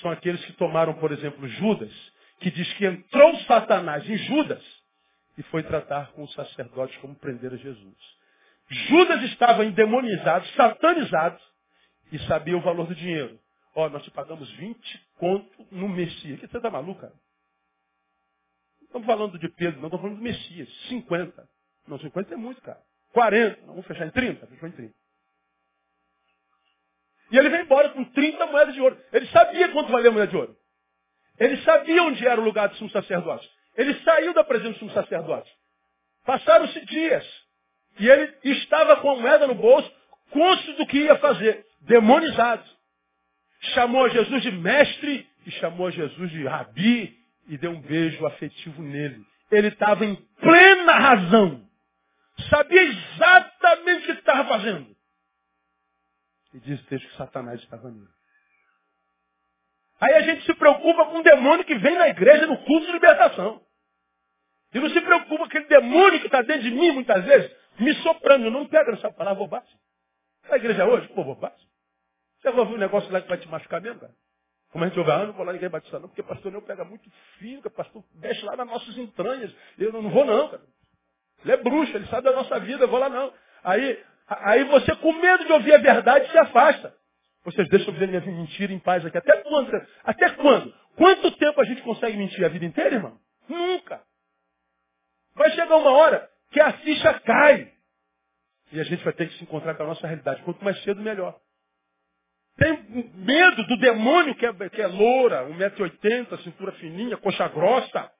[0.00, 1.92] são aqueles que tomaram, por exemplo, Judas,
[2.44, 4.62] que diz que entrou Satanás em Judas
[5.38, 7.96] e foi tratar com os sacerdotes como prender a Jesus.
[8.68, 11.40] Judas estava endemonizado, satanizado
[12.12, 13.40] e sabia o valor do dinheiro.
[13.74, 16.38] Ó, nós te pagamos 20 conto no Messias.
[16.38, 17.14] Que você está maluco, cara?
[18.78, 20.68] Não estamos falando de Pedro, não estamos falando do Messias.
[20.88, 21.48] 50.
[21.88, 22.80] Não, 50 é muito, cara.
[23.14, 23.60] 40.
[23.62, 24.46] Não, vamos fechar em 30?
[24.48, 24.94] Fechou em 30.
[27.32, 29.00] E ele veio embora com 30 moedas de ouro.
[29.14, 30.54] Ele sabia quanto valia a moeda de ouro.
[31.38, 33.48] Ele sabia onde era o lugar do sumo sacerdote.
[33.76, 35.50] Ele saiu da presença do sumo sacerdote.
[36.24, 37.24] Passaram-se dias.
[37.98, 39.90] E ele estava com a moeda no bolso,
[40.30, 41.64] cônscio do que ia fazer.
[41.82, 42.64] Demonizado.
[43.74, 47.16] Chamou Jesus de mestre e chamou Jesus de rabi
[47.48, 49.24] e deu um beijo afetivo nele.
[49.50, 51.64] Ele estava em plena razão.
[52.48, 54.94] Sabia exatamente o que estava fazendo.
[56.54, 58.08] E diz o texto que Satanás estava nele.
[60.04, 62.92] Aí a gente se preocupa com um demônio que vem na igreja no culto de
[62.92, 63.62] libertação.
[64.74, 67.94] E não se preocupa com aquele demônio que está dentro de mim, muitas vezes, me
[68.02, 68.44] soprando.
[68.44, 69.78] Eu não pega nessa palavra bobagem.
[70.50, 71.66] Na igreja hoje, pô, bobagem.
[72.38, 74.12] Você vai ouvir um negócio lá que vai te machucar mesmo, cara?
[74.70, 76.84] Como a gente ouve, ah, não vou lá ninguém batizar não, porque pastor não pega
[76.84, 79.54] muito fio, pastor deixa lá nas nossas entranhas.
[79.78, 80.62] Eu não, não vou não, cara.
[81.42, 83.32] Ele é bruxo, ele sabe da nossa vida, eu vou lá não.
[83.62, 86.94] Aí Aí você, com medo de ouvir a verdade, se afasta.
[87.44, 89.18] Vocês deixam eu dizer minha mentira em paz aqui.
[89.18, 89.86] Até quando?
[90.02, 90.74] Até quando?
[90.96, 93.18] Quanto tempo a gente consegue mentir a vida inteira, irmão?
[93.48, 94.02] Nunca.
[95.34, 97.72] Vai chegar uma hora que a ficha cai.
[98.72, 100.42] E a gente vai ter que se encontrar com a nossa realidade.
[100.42, 101.38] Quanto mais cedo, melhor.
[102.56, 108.10] Tem medo do demônio que é, que é loura, 1,80m, cintura fininha, coxa grossa.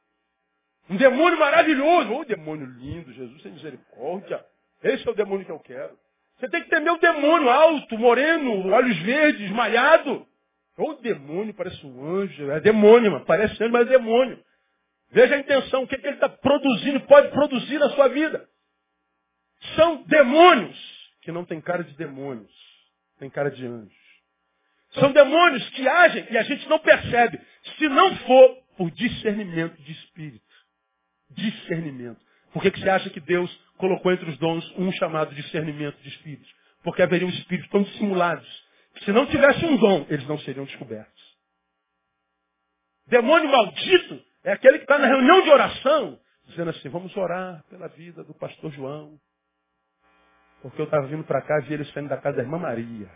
[0.91, 2.13] Um demônio maravilhoso.
[2.13, 4.45] Ô, oh, demônio lindo, Jesus tem misericórdia.
[4.83, 5.97] Esse é o demônio que eu quero.
[6.39, 10.27] Você tem que temer o demônio alto, moreno, olhos verdes, malhado.
[10.77, 12.51] O demônio parece um anjo.
[12.51, 13.25] É demônio, mano.
[13.25, 14.43] Parece anjo, mas é demônio.
[15.11, 18.49] Veja a intenção, o que, é que ele está produzindo, pode produzir na sua vida.
[19.77, 20.77] São demônios
[21.23, 22.53] que não têm cara de demônios,
[23.19, 24.05] tem cara de anjos.
[24.91, 27.41] São demônios que agem e a gente não percebe,
[27.79, 30.45] se não for por discernimento de espírito.
[31.31, 32.24] Discernimento.
[32.55, 36.09] Por que, que você acha que Deus colocou entre os dons um chamado discernimento de
[36.09, 36.49] espíritos?
[36.85, 38.47] Porque haveriam espíritos tão dissimulados
[38.95, 41.35] que se não tivesse um dom, eles não seriam descobertos.
[43.09, 47.89] Demônio maldito é aquele que está na reunião de oração, dizendo assim, vamos orar pela
[47.89, 49.19] vida do pastor João.
[50.63, 53.11] Porque eu estava vindo para cá e ele saindo da casa da irmã Maria.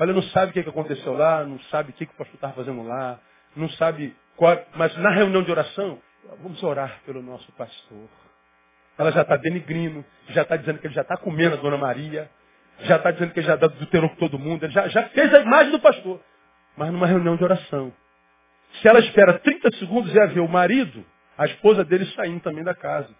[0.00, 2.82] Olha, não sabe o que aconteceu lá, não sabe o que o pastor estava fazendo
[2.82, 3.20] lá,
[3.54, 6.02] não sabe qual, mas na reunião de oração,
[6.40, 8.08] Vamos orar pelo nosso pastor.
[8.96, 12.30] Ela já está denigrindo, já está dizendo que ele já está comendo a Dona Maria,
[12.80, 15.08] já está dizendo que ele já dá do terror com todo mundo, ele já, já
[15.08, 16.20] fez a imagem do pastor.
[16.76, 17.92] Mas numa reunião de oração.
[18.80, 21.04] Se ela espera 30 segundos, ia ver o marido,
[21.36, 23.14] a esposa dele saindo também da casa.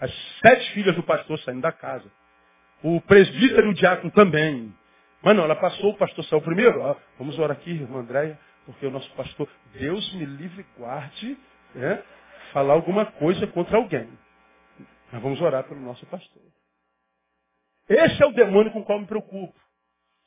[0.00, 2.10] As sete filhas do pastor saindo da casa.
[2.82, 4.74] O presbítero e o diácono também.
[5.22, 6.80] Mas não, ela passou, o pastor saiu primeiro.
[6.80, 11.36] Ó, vamos orar aqui, irmã Andréia, porque o nosso pastor, Deus me livre e guarde,
[11.74, 12.02] né?
[12.56, 14.08] Falar alguma coisa contra alguém.
[15.12, 16.42] Mas vamos orar pelo nosso pastor.
[17.86, 19.54] Esse é o demônio com o qual me preocupo.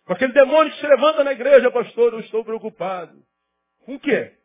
[0.06, 3.20] Com aquele demônio que se levanta na igreja, pastor, eu estou preocupado.
[3.84, 4.38] Com o quê?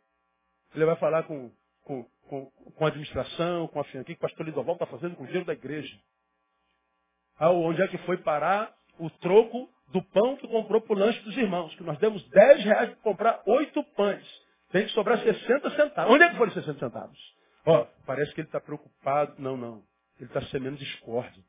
[0.75, 4.05] Ele vai falar com, com, com, com a administração, com a finança.
[4.05, 5.95] O que o pastor Lidoval está fazendo com o dinheiro da igreja?
[7.39, 11.21] Ah, onde é que foi parar o troco do pão que comprou para o lanche
[11.21, 11.75] dos irmãos?
[11.75, 14.27] Que nós demos 10 reais para comprar oito pães.
[14.73, 16.15] Tem que sobrar 60 centavos.
[16.15, 17.44] Onde é que foram 60 centavos?
[17.67, 19.35] Ó, oh, parece que ele está preocupado.
[19.39, 19.83] Não, não.
[20.19, 21.43] Ele está semendo discórdia.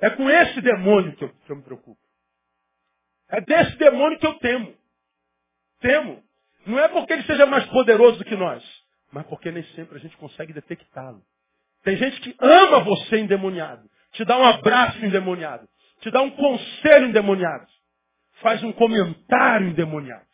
[0.00, 2.00] É com esse demônio que eu, que eu me preocupo.
[3.28, 4.74] É desse demônio que eu temo.
[5.80, 6.22] Temo.
[6.66, 8.64] Não é porque ele seja mais poderoso do que nós,
[9.12, 11.22] mas porque nem sempre a gente consegue detectá-lo.
[11.82, 15.68] Tem gente que ama você endemoniado, te dá um abraço endemoniado,
[16.00, 17.66] te dá um conselho endemoniado,
[18.40, 20.24] faz um comentário endemoniado.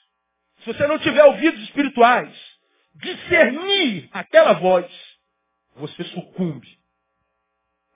[0.60, 2.32] Se você não tiver ouvidos espirituais,
[2.94, 4.86] discernir aquela voz,
[5.76, 6.78] você sucumbe.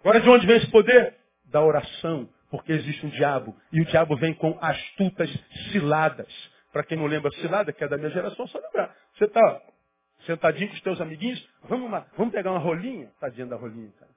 [0.00, 1.16] Agora de onde vem esse poder?
[1.46, 3.56] Da oração, porque existe um diabo.
[3.72, 5.30] E o diabo vem com astutas
[5.72, 6.28] ciladas.
[6.72, 8.94] Para quem não lembra cilada, que é da minha geração, só lembrar.
[9.14, 9.62] Você está
[10.26, 13.12] sentadinho com os teus amiguinhos, vamos lá, vamos pegar uma rolinha?
[13.20, 14.10] Tadinha da rolinha, cara.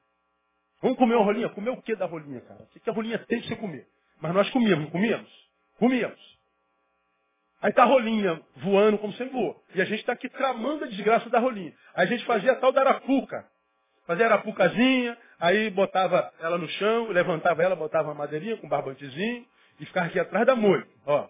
[0.82, 1.50] Vamos comer uma rolinha?
[1.50, 2.64] Comer o que da rolinha, cara?
[2.64, 3.88] O que a rolinha tem que você comer?
[4.22, 5.32] Mas nós comíamos, comíamos?
[5.78, 6.37] Comíamos.
[7.62, 9.62] Aí tá a rolinha voando como sempre voou.
[9.74, 11.74] E a gente está aqui tramando a desgraça da rolinha.
[11.95, 13.45] Aí a gente fazia a tal da arapuca.
[14.05, 18.70] Fazia a arapucazinha, aí botava ela no chão, levantava ela, botava uma madeirinha com um
[18.70, 19.45] barbantezinho
[19.80, 20.88] e ficava aqui atrás da moita.
[21.05, 21.28] Ó.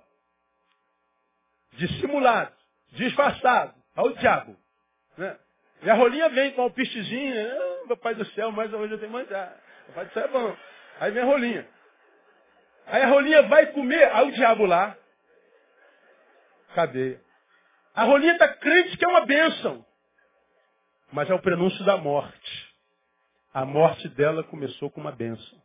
[1.73, 2.51] Dissimulado,
[2.91, 3.73] disfarçado.
[3.95, 4.55] Olha o diabo.
[5.17, 5.36] Né?
[5.82, 7.34] E a rolinha vem com o pistezinho.
[7.36, 9.55] Ah, meu pai do céu, mas hoje eu tenho que manjar.
[9.88, 10.55] Meu pai do céu é bom.
[10.99, 11.67] Aí vem a rolinha.
[12.86, 14.95] Aí a rolinha vai comer, aí o diabo lá.
[16.78, 17.19] Cadeia.
[17.95, 19.84] A rolinha crente que é uma bênção.
[21.11, 22.75] Mas é o prenúncio da morte.
[23.51, 25.59] A morte dela começou com uma bênção.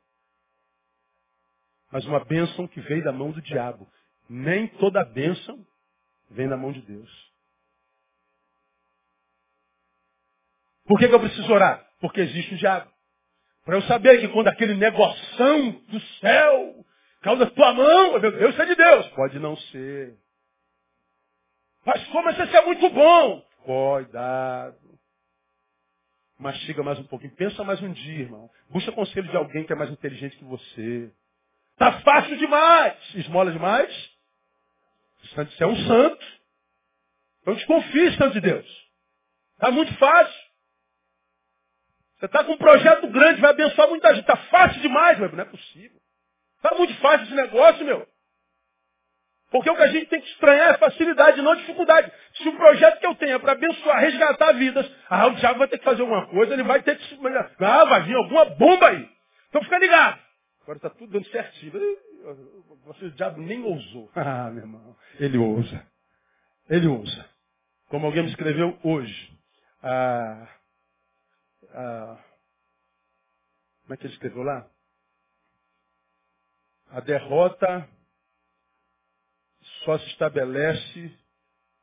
[1.90, 3.86] Mas uma bênção que veio da mão do diabo.
[4.26, 5.62] Nem toda bênção
[6.30, 7.32] vem da mão de Deus.
[10.86, 11.86] Por que, que eu preciso orar?
[12.00, 12.90] Porque existe o diabo.
[13.66, 16.86] Para eu saber que quando aquele negoção do céu
[17.20, 19.06] caiu da tua mão, eu sei de Deus.
[19.08, 20.21] Pode não ser.
[21.84, 23.44] Mas como você é muito bom?
[23.64, 24.76] Cuidado.
[26.38, 27.34] Mastiga mais um pouquinho.
[27.34, 28.50] Pensa mais um dia, irmão.
[28.68, 31.12] Busca conselho de alguém que é mais inteligente que você.
[31.76, 32.96] Tá fácil demais.
[33.14, 34.10] Esmola demais.
[35.22, 36.26] Você é um santo.
[37.40, 38.90] Então desconfie, santo de Deus.
[39.58, 40.42] Tá muito fácil.
[42.18, 44.22] Você está com um projeto grande, vai abençoar muita gente.
[44.22, 45.30] Está fácil demais, meu.
[45.32, 46.00] Não é possível.
[46.56, 48.06] Está muito fácil esse negócio, meu.
[49.52, 52.10] Porque o que a gente tem que estranhar é facilidade, não dificuldade.
[52.34, 55.68] Se o projeto que eu tenho é para abençoar, resgatar vidas, ah, o diabo vai
[55.68, 57.18] ter que fazer alguma coisa, ele vai ter que.
[57.60, 59.08] Ah, vai vir alguma bomba aí.
[59.50, 60.18] Então fica ligado.
[60.62, 61.72] Agora está tudo dando certinho.
[62.86, 64.10] Você, o diabo nem ousou.
[64.16, 64.96] Ah, meu irmão.
[65.20, 65.86] Ele ousa.
[66.70, 67.28] Ele ousa.
[67.88, 69.38] Como alguém me escreveu hoje.
[69.82, 70.48] Ah,
[71.74, 72.18] a,
[73.82, 74.66] como é que ele escreveu lá?
[76.90, 77.86] A derrota
[79.84, 81.12] só se estabelece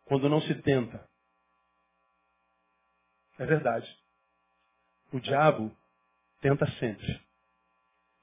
[0.05, 1.07] quando não se tenta.
[3.37, 3.87] É verdade.
[5.11, 5.75] O diabo
[6.41, 7.21] tenta sempre.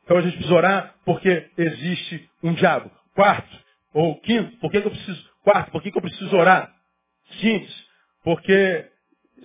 [0.04, 2.90] Então a gente precisa orar porque existe um diabo.
[3.14, 5.30] Quarto, ou quinto, por que, que eu preciso.
[5.42, 6.74] Quarto, por que, que eu preciso orar?
[7.40, 7.86] Simples,
[8.22, 8.90] porque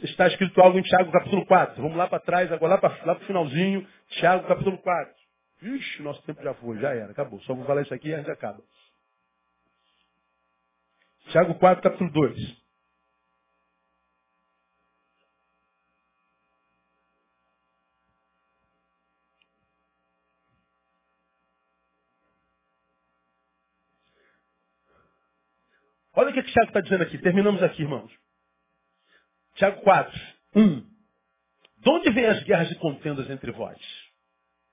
[0.04, 1.82] está escrito algo em Tiago capítulo 4.
[1.82, 5.14] Vamos lá para trás, agora lá para o finalzinho, Tiago capítulo 4.
[5.62, 7.40] Ixi, nosso tempo já foi, já era, acabou.
[7.42, 8.62] Só vou falar isso aqui e a gente acaba.
[11.30, 12.62] Tiago 4, capítulo 2.
[26.14, 27.18] Olha o que o Tiago está dizendo aqui.
[27.18, 28.12] Terminamos aqui, irmãos.
[29.56, 30.20] Tiago 4,
[30.56, 30.82] 1.
[31.78, 33.80] De onde vêm as guerras e contendas entre vós?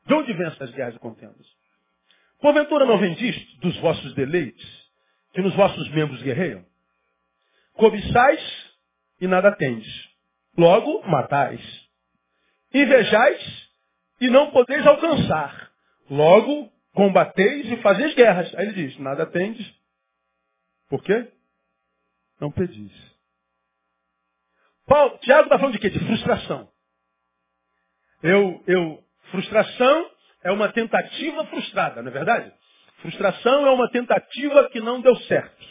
[0.07, 1.47] De onde vêm essas guerras e contendas?
[2.41, 4.88] Porventura não vem disto, dos vossos deleites,
[5.33, 6.65] que nos vossos membros guerreiam?
[7.75, 8.41] Cobiçais
[9.21, 10.09] e nada tendes.
[10.57, 11.61] Logo, matais.
[12.73, 13.71] Invejais
[14.21, 15.71] e não podeis alcançar.
[16.11, 18.53] Logo, combateis e fazeis guerras.
[18.55, 19.67] Aí ele diz, nada tendes.
[20.89, 21.31] Por quê?
[22.41, 22.93] Não pedis.
[24.87, 25.91] Paulo, Tiago está falando de quê?
[25.91, 26.69] De frustração.
[28.23, 30.11] Eu, eu, frustração
[30.43, 32.53] é uma tentativa frustrada, não é verdade?
[33.03, 35.67] Frustração é uma tentativa que não deu certo.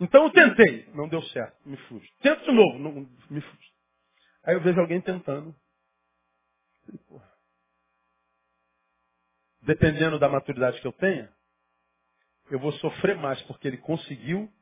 [0.00, 2.10] Então eu tentei, não deu certo, me frustro.
[2.20, 2.92] Tento de novo, não,
[3.30, 3.76] me frustro.
[4.44, 5.54] Aí eu vejo alguém tentando.
[9.62, 11.32] Dependendo da maturidade que eu tenha,
[12.50, 14.52] eu vou sofrer mais porque ele conseguiu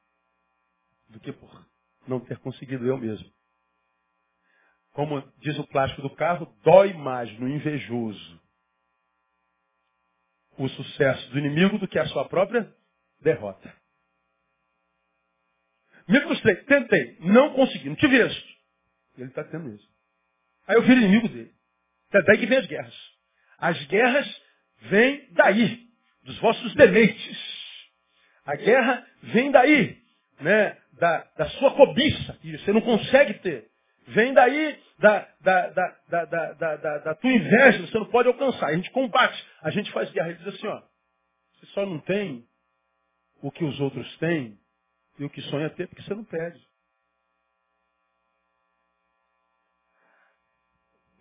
[1.09, 1.67] do que por
[2.07, 3.31] não ter conseguido eu mesmo
[4.95, 8.41] como diz o plástico do carro, dói mais no invejoso
[10.59, 12.73] o sucesso do inimigo do que a sua própria
[13.21, 13.73] derrota.
[16.07, 18.55] Me frustrei, tentei, não consegui, não tive êxito.
[19.17, 19.89] Ele está tendo isso.
[20.67, 21.53] Aí eu viro inimigo dele.
[22.13, 22.95] É daí que vem as guerras.
[23.59, 24.43] As guerras
[24.83, 25.89] vêm daí,
[26.23, 27.55] dos vossos deleites.
[28.45, 30.03] A guerra vem daí,
[30.41, 33.71] né, da, da sua cobiça, que você não consegue ter.
[34.09, 38.69] Vem daí da, da, da, da, tua inveja, você não pode alcançar.
[38.69, 40.29] A gente combate, a gente faz guerra.
[40.29, 40.83] Ele diz assim, ó,
[41.55, 42.47] você só não tem
[43.43, 44.59] o que os outros têm
[45.19, 46.61] e o que sonha ter porque você não pede.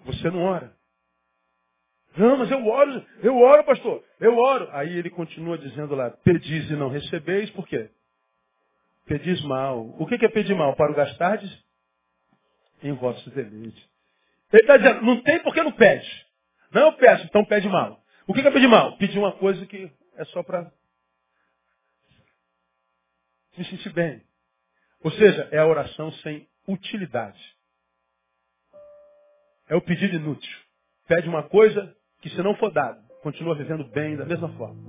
[0.06, 0.76] Você não ora.
[2.16, 4.70] Não, mas eu oro, eu oro, pastor, eu oro.
[4.72, 7.90] Aí ele continua dizendo lá, pedis e não recebeis, por quê?
[9.06, 9.96] Pedis mal.
[10.00, 10.76] O que é pedir mal?
[10.76, 11.63] Para o gastardes?
[12.84, 13.84] Em vossos deleites.
[14.52, 16.26] Ele está dizendo, não tem porque não pede.
[16.72, 18.04] Não, eu peço, então pede mal.
[18.28, 18.98] O que é pedir mal?
[18.98, 20.72] Pedir uma coisa que é só para
[23.58, 24.22] me sentir bem.
[25.04, 27.40] Ou seja, é a oração sem utilidade.
[29.68, 30.60] É o pedido inútil.
[31.08, 34.82] Pede uma coisa que se não for dado, continua vivendo bem da mesma forma.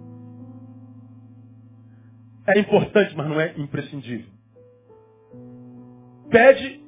[2.46, 4.30] É importante, mas não é imprescindível.
[6.30, 6.83] Pede,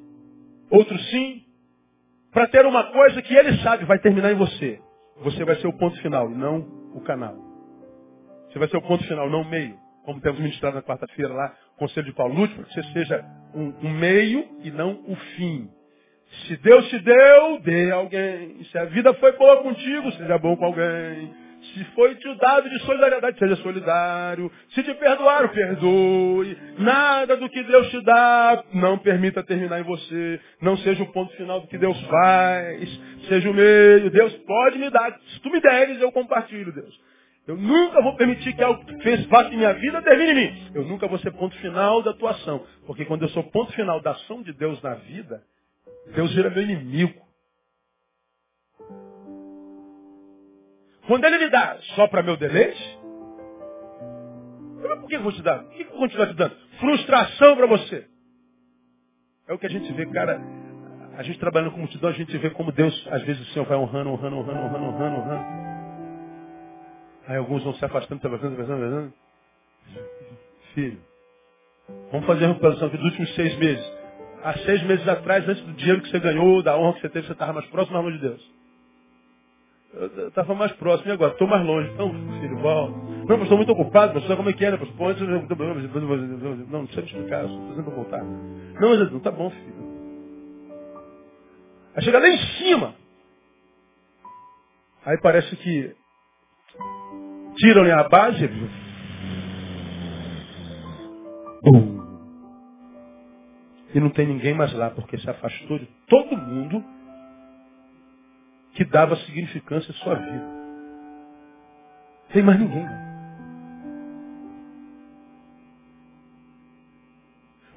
[0.69, 1.43] outro sim,
[2.31, 4.79] para ter uma coisa que ele sabe vai terminar em você.
[5.21, 6.59] Você vai ser o ponto final não
[6.93, 7.35] o canal.
[8.49, 9.77] Você vai ser o ponto final, não o meio.
[10.03, 13.87] Como temos ministrado na quarta-feira lá, Conselho de Paulo Lúcio, para que você seja um,
[13.87, 15.69] um meio e não o fim.
[16.47, 18.63] Se Deus te deu, dê a alguém.
[18.65, 21.33] Se a vida foi boa contigo, seja bom com alguém.
[21.61, 24.51] Se foi te dado de solidariedade, seja solidário.
[24.69, 26.57] Se te perdoaram, perdoe.
[26.77, 30.39] Nada do que Deus te dá, não permita terminar em você.
[30.61, 33.01] Não seja o ponto final do que Deus faz.
[33.27, 34.09] Seja o meio.
[34.09, 35.19] Deus pode me dar.
[35.33, 36.99] Se tu me deres, eu compartilho, Deus.
[37.47, 40.71] Eu nunca vou permitir que algo que fez parte em minha vida termine em mim.
[40.75, 42.65] Eu nunca vou ser ponto final da tua ação.
[42.85, 45.41] Porque quando eu sou ponto final da ação de Deus na vida,
[46.13, 47.26] Deus vira meu inimigo.
[51.07, 52.99] Quando ele me dá só para meu deleite,
[54.99, 55.63] por que eu vou te dar?
[55.63, 56.55] Por que eu vou continuar te dando?
[56.79, 58.05] Frustração para você.
[59.47, 60.41] É o que a gente vê, cara.
[61.15, 63.77] A gente trabalhando com multidão, a gente vê como Deus, às vezes o Senhor vai
[63.77, 65.45] honrando, honrando, honrando, honrando, honrando, honrando.
[67.27, 69.13] Aí alguns vão se afastando, se afastando, se afastando, se afastando.
[70.73, 71.01] Filho,
[72.11, 73.97] vamos fazer a recuperação dos últimos seis meses
[74.43, 77.27] há seis meses atrás, antes do dinheiro que você ganhou, da honra que você teve,
[77.27, 78.51] você estava mais próximo mais longe de Deus?
[79.93, 81.31] Eu estava mais próximo e agora?
[81.31, 81.89] Estou mais longe.
[81.91, 82.97] Então, filho, volta.
[83.27, 84.77] Não, estou muito ocupado, pastor, como é que é, né?
[84.77, 85.41] Pastor, não,
[86.67, 88.23] não precisa me explicar, eu estou fazendo voltar.
[88.23, 89.87] Não, mas não, tá bom, filho.
[91.95, 92.95] Aí chega lá em cima.
[95.05, 95.95] Aí parece que
[97.57, 98.47] tiram-lhe a base.
[101.63, 101.97] Bum.
[103.95, 106.83] E não tem ninguém mais lá, porque se afastou de todo mundo
[108.77, 110.45] que dava significância à sua vida.
[112.29, 112.85] Não tem mais ninguém.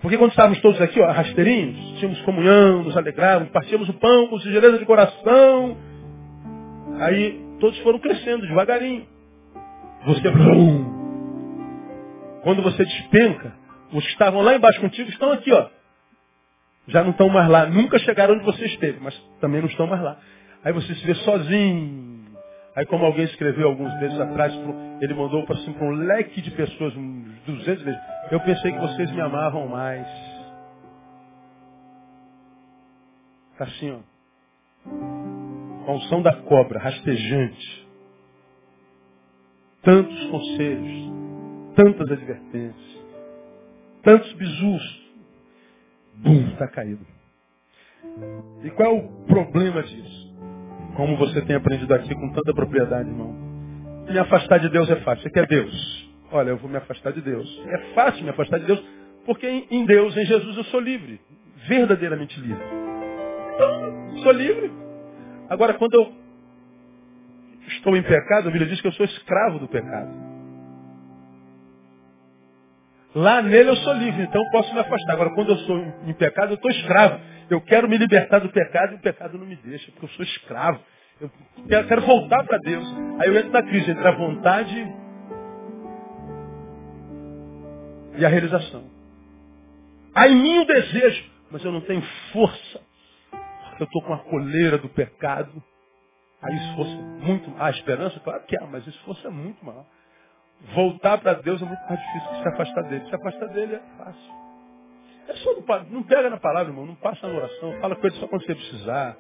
[0.03, 4.39] Porque quando estávamos todos aqui, ó, rasteirinhos, tínhamos comunhão, nos alegrávamos, partíamos o pão com
[4.41, 5.79] singeleza de coração.
[7.01, 9.07] Aí todos foram crescendo devagarinho.
[10.05, 10.23] Você,
[12.43, 13.55] quando você despenca,
[13.91, 15.67] os que estavam lá embaixo contigo estão aqui, ó,
[16.89, 17.65] já não estão mais lá.
[17.65, 20.19] Nunca chegaram onde você esteve, mas também não estão mais lá.
[20.65, 22.27] Aí você se vê sozinho.
[22.77, 24.53] Aí como alguém escreveu alguns meses atrás,
[25.01, 28.01] ele mandou para assim, um leque de pessoas, uns 200 vezes.
[28.31, 30.07] Eu pensei que vocês me amavam mais.
[33.53, 33.99] Está assim, ó.
[35.85, 37.89] Com a unção da cobra, rastejante.
[39.83, 41.13] Tantos conselhos,
[41.75, 43.05] tantas advertências,
[44.03, 45.01] tantos bisus,
[46.23, 47.07] Bum, está caído.
[48.63, 50.20] E qual é o problema disso?
[51.01, 53.33] Como você tem aprendido aqui com tanta propriedade, irmão.
[54.07, 55.23] Me afastar de Deus é fácil.
[55.23, 56.13] Você quer Deus?
[56.31, 57.49] Olha, eu vou me afastar de Deus.
[57.69, 58.85] É fácil me afastar de Deus,
[59.25, 61.19] porque em Deus, em Jesus, eu sou livre.
[61.67, 62.63] Verdadeiramente livre.
[63.55, 64.71] Então, sou livre.
[65.49, 66.13] Agora, quando eu
[67.69, 70.11] estou em pecado, a Bíblia diz que eu sou escravo do pecado.
[73.15, 75.15] Lá nele eu sou livre, então eu posso me afastar.
[75.15, 77.19] Agora, quando eu sou em pecado, eu estou escravo.
[77.51, 80.25] Eu quero me libertar do pecado e o pecado não me deixa, porque eu sou
[80.25, 80.81] escravo.
[81.21, 82.85] Eu quero voltar para Deus.
[83.19, 84.87] Aí eu entro na crise entre a vontade
[88.17, 88.89] e a realização.
[90.15, 92.81] Há em mim o desejo, mas eu não tenho força.
[93.81, 95.63] Eu estou com a coleira do pecado.
[96.43, 97.53] Aí esforço é muito.
[97.59, 98.21] Há esperança?
[98.21, 99.85] Claro que há, mas esforço é muito maior.
[100.75, 103.07] Voltar para Deus é muito mais difícil que se afastar dele.
[103.07, 104.50] Se afastar dele é fácil.
[105.31, 106.85] É só do, não pega na palavra, irmão.
[106.85, 107.73] Não passa na oração.
[107.81, 109.17] Fala ele só quando você precisar.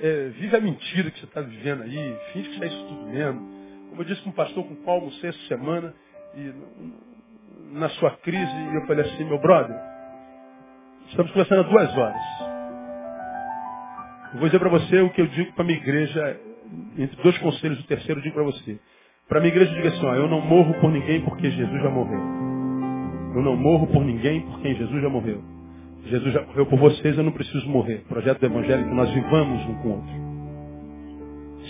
[0.00, 2.18] É, vive a mentira que você está vivendo aí.
[2.32, 3.40] Finge que isso é isso tudo mesmo.
[3.90, 5.94] Como eu disse com um pastor com o qual almocei essa semana.
[6.34, 6.52] E
[7.72, 9.76] na sua crise, eu falei assim, meu brother,
[11.08, 12.22] estamos conversando há duas horas.
[14.32, 16.40] Eu vou dizer para você o que eu digo para minha igreja,
[16.98, 18.80] entre dois conselhos, o terceiro eu digo para você.
[19.28, 22.43] Para minha igreja, diga assim, ó, eu não morro por ninguém porque Jesus já morreu.
[23.34, 25.42] Eu não morro por ninguém porque Jesus já morreu.
[26.06, 28.04] Jesus já morreu por vocês, eu não preciso morrer.
[28.08, 30.24] Projeto do Evangelho é que nós vivamos um com o outro.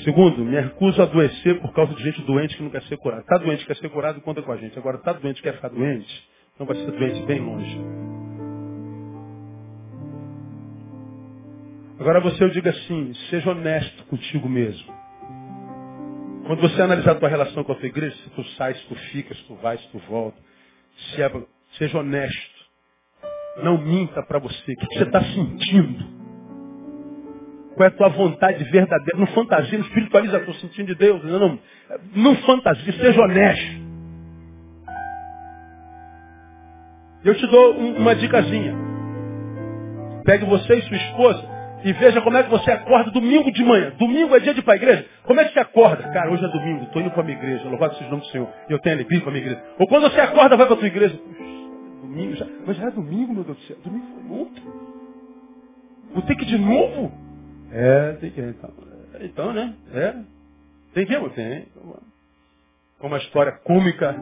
[0.03, 3.23] Segundo, me recuso a adoecer por causa de gente doente que não quer ser curado.
[3.23, 4.79] Está doente, quer ser curado, conta com a gente.
[4.79, 7.81] Agora, está doente, quer ficar doente, então vai ser doente bem longe.
[11.99, 14.93] Agora você eu diga assim, seja honesto contigo mesmo.
[16.47, 18.95] Quando você analisar a tua relação com a tua igreja, se tu sai, se tu
[19.13, 20.37] fica, se tu vai, se tu volta,
[20.97, 21.31] se é,
[21.79, 22.55] seja honesto.
[23.63, 24.73] Não minta para você.
[24.73, 26.15] O que você está sentindo?
[27.77, 29.19] Qual é a tua vontade verdadeira?
[29.19, 31.23] Não fantasia, não espiritualiza, estou sentindo de Deus.
[31.25, 31.59] Não, não,
[32.15, 33.85] não fantasia, seja honesto.
[37.25, 38.75] Eu te dou uma dicasinha.
[40.25, 41.55] Pegue você e sua esposa
[41.85, 43.93] e veja como é que você acorda domingo de manhã.
[43.99, 45.07] Domingo é dia de ir para a igreja.
[45.25, 46.03] Como é que você acorda?
[46.13, 47.69] Cara, hoje é domingo, estou indo para a minha igreja.
[47.69, 48.49] Louvado seja o nome do Senhor.
[48.69, 49.63] Eu tenho alegria para a minha igreja.
[49.79, 51.15] Ou quando você acorda, vai para a tua igreja.
[51.17, 51.64] Puxa,
[52.05, 52.47] domingo já.
[52.67, 53.77] Mas já é domingo, meu Deus do céu.
[53.85, 54.63] Domingo foi ontem.
[56.13, 57.13] Vou ter que ir de novo?
[57.73, 58.41] É, tem que.
[58.41, 58.71] Então,
[59.21, 59.75] então né?
[59.93, 60.15] É.
[60.95, 61.67] Tem que tem.
[61.71, 62.01] Então,
[62.99, 64.15] Como a história cômica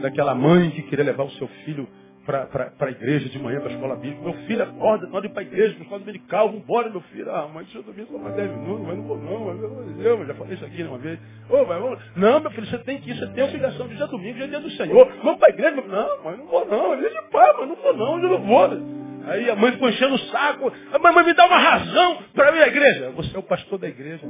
[0.00, 1.86] daquela mãe que queria levar o seu filho
[2.24, 4.22] para a igreja de manhã, para a escola bíblica.
[4.22, 7.00] Meu filho acorda, de ir para a igreja, para a escola dominical, vamos embora, meu
[7.02, 7.30] filho.
[7.30, 10.26] Ah, mãe, deixa eu dormir só mais 10 minutos, mas não vou não, mas eu,
[10.26, 11.18] já falei isso aqui uma vez.
[11.50, 11.98] Mas vamos.
[12.16, 14.48] Não, meu filho, você tem que ir, você tem a obrigação de dia domingo, dia
[14.48, 15.12] dia do Senhor.
[15.22, 15.76] Vamos para a igreja?
[15.76, 18.42] Não, mas não vou não, é dia de pai, mas não vou não, eu não
[18.42, 19.04] vou.
[19.26, 20.72] Aí a mãe ficou enchendo o saco.
[20.92, 23.10] A mãe me dá uma razão para ir à igreja.
[23.12, 24.26] Você é o pastor da igreja.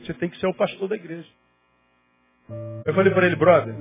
[0.00, 1.28] Você tem que ser o pastor da igreja.
[2.84, 3.74] Eu falei para ele, brother,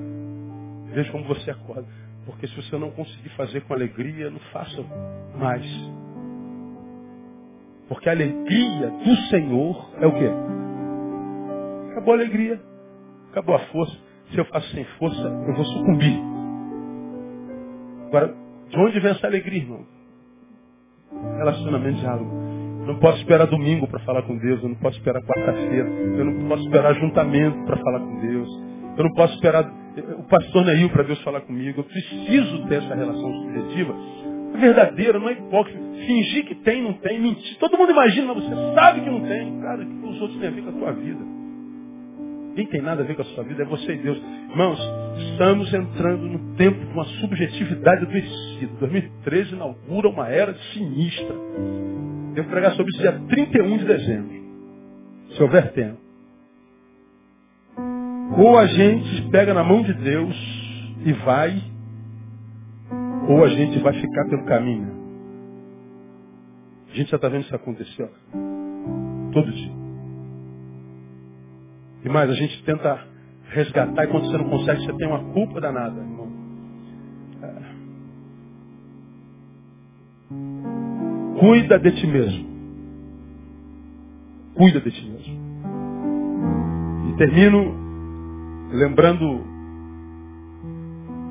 [0.93, 1.87] veja como você acorda.
[2.25, 4.81] Porque se você não conseguir fazer com alegria, não faça
[5.35, 5.65] mais.
[7.87, 10.29] Porque a alegria do Senhor é o quê?
[11.91, 12.61] Acabou a alegria.
[13.31, 13.97] Acabou a força.
[14.31, 16.17] Se eu faço sem força, eu vou sucumbir.
[18.07, 18.33] Agora,
[18.69, 19.85] de onde vem essa alegria, irmão?
[21.37, 22.42] Relacionamento diálogo.
[22.85, 24.61] Não posso esperar domingo para falar com Deus.
[24.61, 25.89] Eu não posso esperar quarta-feira.
[25.89, 28.49] Eu não posso esperar ajuntamento para falar com Deus.
[28.97, 29.65] Eu não posso esperar
[30.17, 31.79] o pastor Neil para Deus falar comigo.
[31.79, 33.95] Eu preciso ter essa relação subjetiva.
[34.59, 35.79] Verdadeira, não é hipócrita.
[36.05, 37.57] Fingir que tem, não tem, mentir.
[37.57, 39.59] Todo mundo imagina, mas você sabe que não tem.
[39.61, 41.33] Cara, o que os outros têm a ver com a tua vida?
[42.55, 44.21] Quem tem nada a ver com a sua vida é você e Deus.
[44.51, 44.79] Irmãos,
[45.31, 48.73] estamos entrando no tempo de uma subjetividade adoecida.
[48.79, 51.35] 2013 inaugura uma era sinistra.
[52.33, 54.43] Devo pregar sobre isso dia 31 de dezembro.
[55.35, 56.01] Se houver tempo.
[58.37, 60.35] Ou a gente pega na mão de Deus
[61.05, 61.61] e vai,
[63.27, 65.03] ou a gente vai ficar pelo caminho.
[66.91, 68.03] A gente já está vendo isso acontecer.
[68.03, 69.31] Ó.
[69.31, 69.71] Todo dia.
[72.05, 72.99] E mais, a gente tenta
[73.49, 76.01] resgatar e quando você não consegue, você tem uma culpa danada,
[81.43, 82.45] Cuida de ti mesmo.
[84.55, 85.35] Cuida de ti mesmo.
[87.09, 87.75] E termino
[88.71, 89.43] lembrando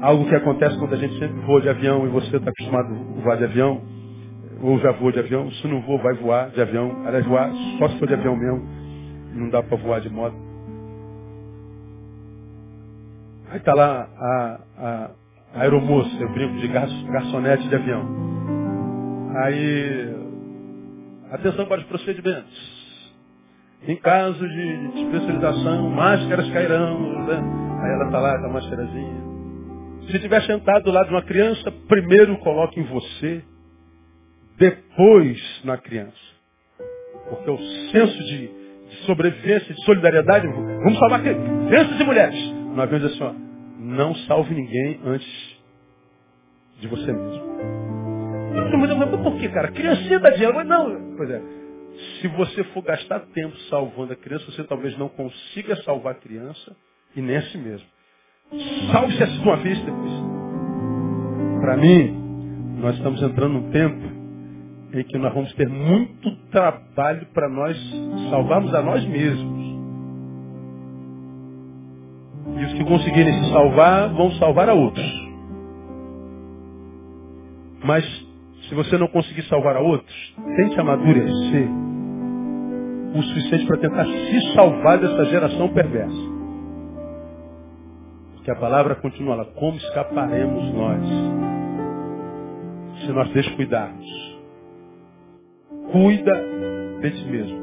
[0.03, 3.23] algo que acontece quando a gente sempre voa de avião e você está acostumado a
[3.23, 3.81] voar de avião,
[4.61, 7.07] ou já voa de avião, se não voa, vai voar de avião.
[7.07, 8.69] Aliás, voar só se for de avião mesmo.
[9.35, 10.37] Não dá para voar de moto.
[13.49, 15.11] Aí está lá a, a,
[15.55, 18.62] a aeromoça, eu brinco de garçonete de avião.
[19.35, 20.15] Aí,
[21.31, 22.73] atenção para os procedimentos.
[23.87, 27.27] Em caso de especialização, máscaras cairão.
[27.27, 27.43] Né?
[27.83, 29.23] Aí ela está lá com a máscarazinha.
[30.07, 33.43] Se estiver sentado do lado de uma criança, primeiro coloque em você,
[34.59, 36.13] depois na criança.
[37.29, 37.59] Porque o
[37.91, 42.39] senso de, de sobrevivência, de solidariedade, vamos salvar crianças e mulheres.
[42.73, 43.33] Uma vez assim, ó,
[43.79, 45.57] não salve ninguém antes
[46.81, 47.52] de você mesmo.
[48.53, 49.69] Mas por que, cara?
[49.69, 50.55] Criancinha dá dinheiro.
[50.55, 51.17] Mas não.
[51.17, 51.43] Pois é.
[52.21, 56.77] Se você for gastar tempo salvando a criança, você talvez não consiga salvar a criança
[57.15, 57.87] e nem a si mesmo.
[58.91, 60.13] Salve-se a si uma depois.
[61.61, 64.23] Para mim, nós estamos entrando num tempo
[64.95, 67.77] em que nós vamos ter muito trabalho para nós
[68.31, 69.63] salvarmos a nós mesmos.
[72.59, 75.23] E os que conseguirem se salvar vão salvar a outros.
[77.85, 78.22] Mas
[78.73, 81.69] se você não conseguir salvar a outros, tente amadurecer
[83.15, 86.33] o suficiente para tentar se salvar dessa geração perversa.
[88.33, 91.03] Porque a palavra continua lá, como escaparemos nós
[93.05, 94.41] se nós descuidarmos?
[95.93, 96.33] Cuida
[97.03, 97.63] de ti mesmo.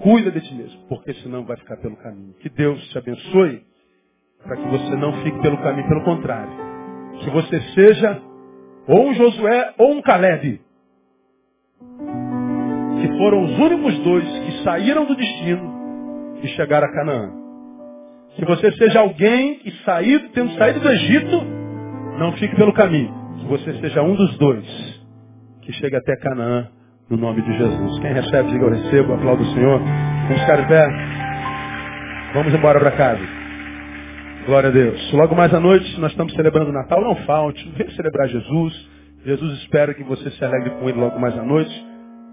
[0.00, 2.32] Cuida de ti mesmo, porque senão vai ficar pelo caminho.
[2.40, 3.62] Que Deus te abençoe
[4.42, 6.52] para que você não fique pelo caminho, pelo contrário.
[7.22, 8.29] Que você seja
[8.90, 10.60] ou um Josué ou um Caleb.
[13.00, 17.30] Que foram os únicos dois que saíram do destino e chegaram a Canaã.
[18.34, 21.40] Que você seja alguém que saído, tendo saído do Egito,
[22.18, 23.14] não fique pelo caminho.
[23.38, 25.00] Que você seja um dos dois
[25.62, 26.68] que chegue até Canaã
[27.08, 27.98] no nome de Jesus.
[28.00, 29.78] Quem recebe, diga eu recebo, aplaudo o Senhor.
[29.78, 30.88] Vamos ficar pé.
[32.34, 33.39] Vamos embora para casa.
[34.50, 35.12] Glória a Deus.
[35.12, 37.00] Logo mais à noite nós estamos celebrando o Natal.
[37.00, 38.90] Não falte, vem celebrar Jesus.
[39.24, 41.70] Jesus espera que você se alegre com ele logo mais à noite.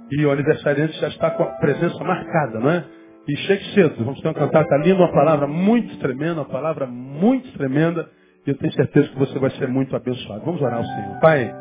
[0.10, 2.84] E o aniversariante já está com a presença marcada, não é?
[3.30, 4.04] E chegue cedo.
[4.04, 8.10] Vamos ter um cantata lindo, uma palavra muito tremenda, uma palavra muito tremenda.
[8.48, 10.44] E eu tenho certeza que você vai ser muito abençoado.
[10.44, 11.20] Vamos orar ao Senhor.
[11.22, 11.54] Pai,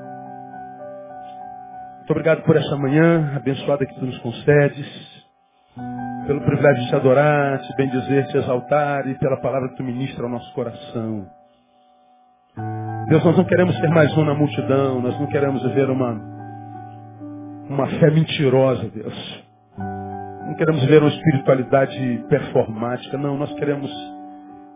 [1.98, 5.15] muito obrigado por essa manhã abençoada que tu nos concedes.
[6.26, 10.24] Pelo privilégio de te adorar, te bendizer, te exaltar e pela palavra que tu ministra
[10.24, 11.26] ao nosso coração.
[13.08, 16.20] Deus, nós não queremos ser mais um na multidão, nós não queremos viver uma,
[17.68, 19.44] uma fé mentirosa, Deus.
[19.78, 23.90] Não queremos ver uma espiritualidade performática, não, nós queremos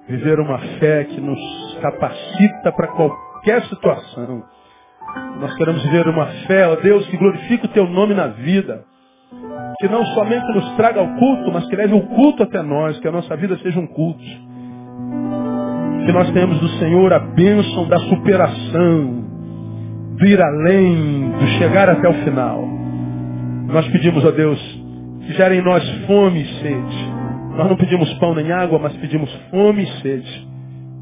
[0.06, 1.40] viver uma fé que nos
[1.80, 4.44] capacita para qualquer situação.
[5.40, 8.84] Nós queremos viver uma fé, ó Deus, que glorifique o teu nome na vida.
[9.80, 13.08] Que não somente nos traga ao culto, mas que leve o culto até nós, que
[13.08, 14.24] a nossa vida seja um culto.
[16.04, 19.24] Que nós tenhamos do Senhor a bênção da superação,
[20.18, 22.66] do ir além, do chegar até o final.
[23.68, 24.58] Nós pedimos a Deus
[25.26, 27.10] que gere em nós fome e sede.
[27.56, 30.48] Nós não pedimos pão nem água, mas pedimos fome e sede.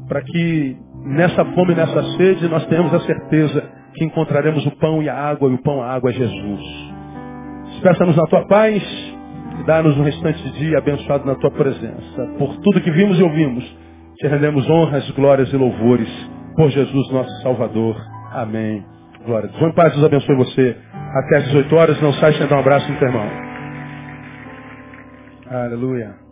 [0.07, 3.63] Para que nessa fome e nessa sede nós tenhamos a certeza
[3.95, 6.88] que encontraremos o pão e a água, e o pão e a água é Jesus.
[7.79, 8.83] Despeça-nos na tua paz
[9.57, 12.27] e dá-nos um restante de dia abençoado na tua presença.
[12.37, 13.63] Por tudo que vimos e ouvimos,
[14.17, 16.09] te rendemos honras, glórias e louvores
[16.57, 17.95] por Jesus nosso Salvador.
[18.33, 18.83] Amém.
[19.25, 19.61] Glória Deus.
[19.61, 20.77] Vamos paz, Deus abençoe você.
[20.93, 23.29] Até às 18 horas, não sai sem dar um abraço no teu irmão.
[25.49, 26.28] Aleluia.